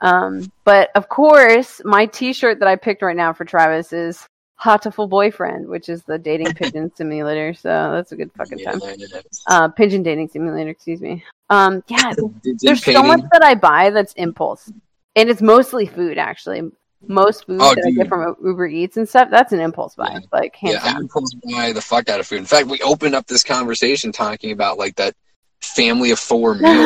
[0.00, 4.26] um, but of course my t-shirt that I picked right now for Travis is
[4.62, 8.80] Hatoful Boyfriend which is the dating pigeon simulator so that's a good fucking time
[9.48, 12.12] uh, pigeon dating simulator excuse me um, yeah
[12.62, 14.72] there's so much that I buy that's impulse,
[15.16, 16.16] and it's mostly food.
[16.16, 16.62] Actually,
[17.06, 20.12] most food Oh, that I get from Uber Eats and stuff, that's an impulse buy.
[20.12, 20.20] Yeah.
[20.32, 21.02] Like hands Yeah, I down.
[21.02, 22.38] impulse buy the fuck out of food.
[22.38, 25.14] In fact, we opened up this conversation talking about like that
[25.62, 26.82] family of four meal.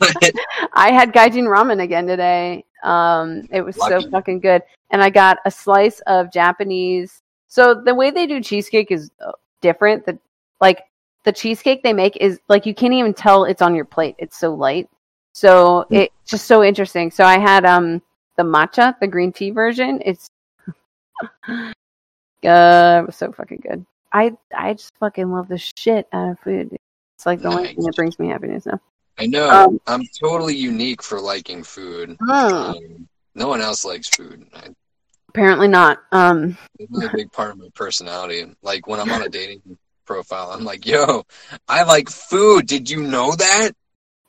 [0.00, 0.30] I.
[0.72, 2.64] I had gaijin ramen again today.
[2.82, 4.04] Um, it was Lucky.
[4.04, 7.22] so fucking good, and I got a slice of Japanese.
[7.48, 10.04] So the way they do cheesecake is uh, different.
[10.06, 10.18] The
[10.60, 10.84] like
[11.24, 14.16] the cheesecake they make is like you can't even tell it's on your plate.
[14.18, 14.88] It's so light.
[15.32, 15.94] So Hmm.
[15.96, 17.10] it's just so interesting.
[17.10, 18.02] So I had um
[18.36, 20.02] the matcha, the green tea version.
[20.04, 20.28] It's
[21.48, 21.64] uh,
[22.42, 23.84] it was so fucking good.
[24.12, 26.76] I I just fucking love the shit out of food.
[27.24, 28.78] It's like the only thing that brings me happiness now.
[29.16, 29.48] I know.
[29.48, 32.18] Um, I'm totally unique for liking food.
[32.18, 32.52] Mm.
[32.52, 34.46] Um, no one else likes food.
[34.52, 34.68] I,
[35.30, 36.02] Apparently not.
[36.12, 38.44] Um, it's a big part of my personality.
[38.60, 39.62] Like when I'm on a dating
[40.04, 41.24] profile, I'm like, "Yo,
[41.66, 42.66] I like food.
[42.66, 43.72] Did you know that?"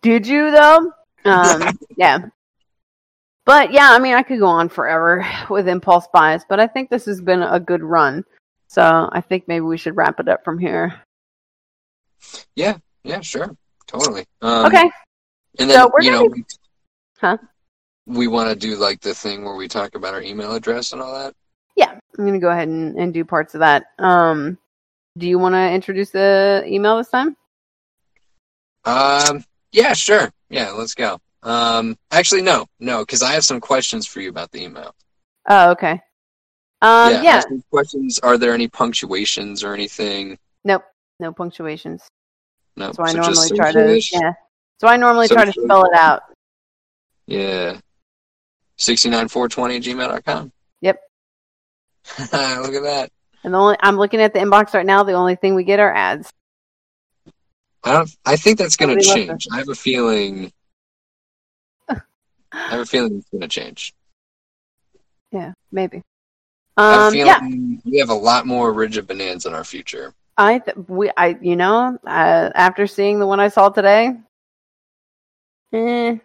[0.01, 0.93] did you though?
[1.25, 2.19] Um, yeah.
[3.43, 6.89] But yeah, I mean, I could go on forever with impulse buys, but I think
[6.89, 8.23] this has been a good run.
[8.67, 11.01] So I think maybe we should wrap it up from here.
[12.55, 12.77] Yeah,
[13.21, 13.55] sure,
[13.87, 14.25] totally.
[14.41, 14.89] Um, Okay.
[15.57, 16.35] And then So we're you gonna know,
[17.19, 17.37] Huh?
[18.05, 21.01] we want to do like the thing where we talk about our email address and
[21.01, 21.33] all that.
[21.75, 23.85] Yeah, I'm gonna go ahead and, and do parts of that.
[23.99, 24.57] Um,
[25.17, 27.37] do you want to introduce the email this time?
[28.83, 30.31] Um, yeah, sure.
[30.49, 31.19] Yeah, let's go.
[31.43, 34.93] Um, actually, no, no, because I have some questions for you about the email.
[35.47, 36.01] Oh, okay.
[36.81, 37.41] Um, yeah, yeah.
[37.71, 38.19] questions.
[38.19, 40.37] Are there any punctuations or anything?
[40.63, 40.83] Nope.
[41.19, 42.03] No punctuations.
[42.77, 42.91] No.
[42.95, 44.01] Why I so normally try to.
[44.11, 44.33] Yeah.
[44.79, 46.23] So I normally try to spell it out.
[47.27, 47.77] Yeah.
[48.77, 50.51] 69420 at gmail.com.
[50.81, 50.99] Yep.
[52.19, 53.09] Look at that.
[53.43, 55.03] And the only I'm looking at the inbox right now.
[55.03, 56.31] The only thing we get are ads.
[57.83, 58.09] I don't.
[58.25, 59.47] I think that's going to change.
[59.51, 60.51] I have a feeling.
[61.87, 61.97] I
[62.51, 63.93] have a feeling it's going to change.
[65.31, 66.01] Yeah, maybe.
[66.77, 69.63] I have a Um, feeling yeah, we have a lot more rigid bananas in our
[69.63, 70.13] future.
[70.37, 74.11] I th- we I you know uh, after seeing the one I saw today,
[75.73, 76.17] eh,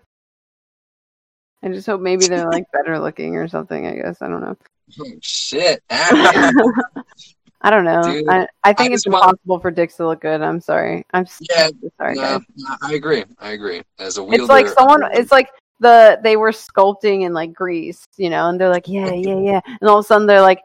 [1.63, 3.87] I just hope maybe they're like better looking or something.
[3.87, 4.57] I guess I don't know.
[5.01, 5.83] Oh, shit.
[5.91, 8.03] I don't know.
[8.03, 10.41] Dude, I, I think I it's want- impossible for dicks to look good.
[10.41, 11.05] I'm sorry.
[11.13, 11.69] I'm Yeah,
[11.99, 13.25] sorry, No, no, I agree.
[13.39, 13.83] I agree.
[13.99, 15.03] As a wielder, It's like someone.
[15.13, 19.13] It's like the they were sculpting in like Greece, you know, and they're like, yeah,
[19.15, 20.63] yeah, yeah, and all of a sudden they're like,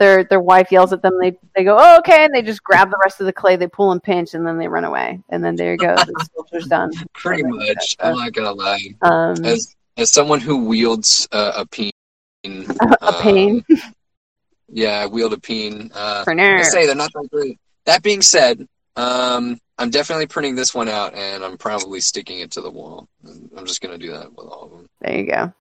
[0.00, 1.16] their their wife yells at them.
[1.20, 3.68] They they go, oh, okay, and they just grab the rest of the clay, they
[3.68, 6.66] pull and pinch, and then they run away, and then there you go, the sculpture's
[6.66, 6.90] done.
[7.12, 7.96] pretty much.
[8.00, 8.94] I'm not gonna lie.
[9.02, 11.92] Um, As as someone who wields uh, a peen,
[12.44, 13.76] a pain um,
[14.72, 15.90] yeah, I wield a peen.
[15.94, 17.58] Uh, I say they're not that great.
[17.84, 18.66] That being said,
[18.96, 23.06] um, I'm definitely printing this one out, and I'm probably sticking it to the wall.
[23.24, 24.86] I'm just gonna do that with all of them.
[25.02, 25.52] There you go.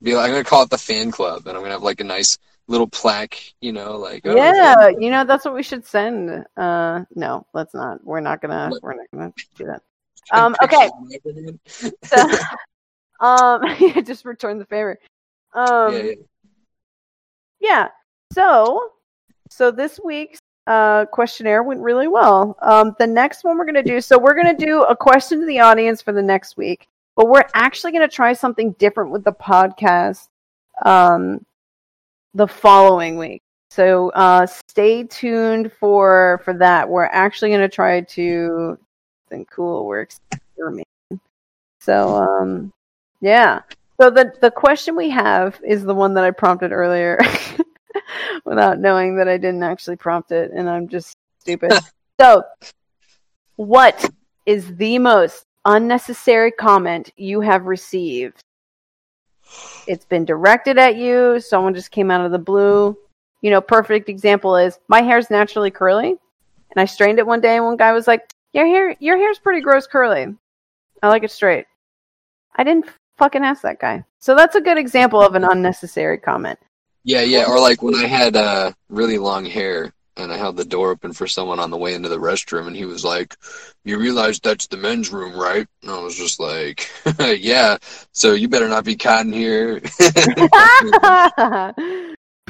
[0.00, 2.04] Be like, I'm gonna call it the fan club, and I'm gonna have like a
[2.04, 2.38] nice
[2.70, 6.46] little plaque, you know, like oh, yeah, you know that's what we should send.
[6.56, 8.02] Uh, no, let's not.
[8.04, 8.70] We're not gonna.
[8.80, 9.82] We're not gonna do that.
[10.32, 10.88] Um, okay.
[12.04, 12.20] So,
[13.20, 14.98] um, yeah, just return the favor.
[15.52, 16.14] Um, yeah, yeah.
[17.60, 17.88] yeah.
[18.32, 18.92] So,
[19.50, 20.38] so this week's
[20.68, 22.56] uh, questionnaire went really well.
[22.62, 25.58] Um, the next one we're to do, so we're to do a question to the
[25.58, 26.86] audience for the next week,
[27.16, 30.28] but we're actually going to try something different with the podcast
[30.84, 31.44] um,
[32.34, 33.42] the following week.
[33.70, 36.88] So uh, stay tuned for for that.
[36.88, 38.78] We're actually going to try to
[39.28, 39.86] something cool.
[39.86, 40.84] We're experimenting.
[41.80, 42.72] So um,
[43.20, 43.60] yeah.
[44.00, 47.18] So the the question we have is the one that I prompted earlier,
[48.44, 51.72] without knowing that I didn't actually prompt it, and I'm just stupid.
[52.20, 52.42] so,
[53.56, 54.08] what
[54.46, 58.42] is the most unnecessary comment you have received?
[59.86, 61.40] It's been directed at you.
[61.40, 62.96] Someone just came out of the blue.
[63.40, 67.56] You know, perfect example is my hair's naturally curly, and I strained it one day,
[67.56, 70.34] and one guy was like, "Your hair, your hair's pretty gross curly.
[71.02, 71.66] I like it straight."
[72.56, 72.86] I didn't
[73.16, 74.04] fucking ask that guy.
[74.18, 76.58] So that's a good example of an unnecessary comment.
[77.04, 77.46] Yeah, yeah.
[77.48, 81.12] Or like when I had uh, really long hair and I held the door open
[81.12, 83.36] for someone on the way into the restroom, and he was like,
[83.84, 87.78] "You realize that's the men's room, right?" And I was just like, "Yeah."
[88.12, 89.80] So you better not be caught in here.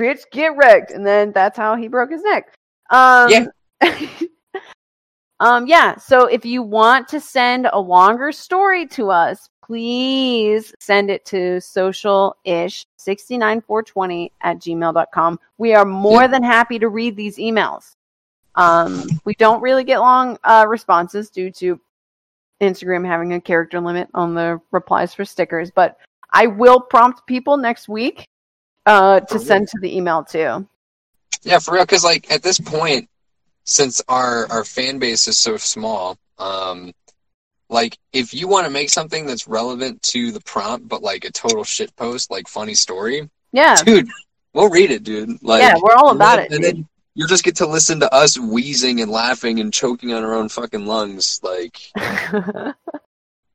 [0.01, 0.93] Bitch, get wrecked.
[0.93, 2.55] And then that's how he broke his neck.
[2.91, 3.47] Um, Yeah.
[5.41, 5.97] um, yeah.
[5.97, 11.61] So if you want to send a longer story to us, please send it to
[11.61, 15.39] social-ish69420 at gmail.com.
[15.59, 16.27] We are more Yeah.
[16.27, 17.95] than happy to read these emails.
[18.57, 21.79] Um, we don't really get long uh, responses due to
[22.61, 25.99] Instagram having a character limit on the replies for stickers, but
[26.33, 28.27] I will prompt people next week
[28.87, 29.45] uh, to Okay.
[29.45, 30.67] send to the email too.
[31.43, 31.85] yeah, for real.
[31.85, 33.09] Because like at this point,
[33.65, 36.93] since our our fan base is so small, um,
[37.71, 41.31] like if you want to make something that's relevant to the prompt, but like a
[41.31, 44.09] total shit post, like funny story, Yeah, dude,
[44.53, 45.43] we'll read it, dude.
[45.43, 46.53] Like yeah, we're all about then- it.
[46.53, 46.77] And dude.
[46.77, 50.35] then you'll just get to listen to us wheezing and laughing and choking on our
[50.35, 51.41] own fucking lungs.
[51.43, 51.79] Like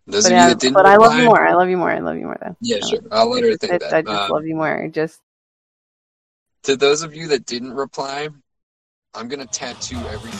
[0.07, 1.47] Those But, of you yeah, that didn't but I love you more.
[1.47, 1.91] I love you more.
[1.91, 2.55] I love you more though.
[2.59, 2.99] yeah, sure.
[3.11, 3.93] I'll let her I think just, that.
[3.93, 4.87] I just Um, love you more.
[4.91, 5.21] Just
[6.63, 8.29] to those of you that didn't reply,
[9.13, 10.31] I'm gonna tattoo every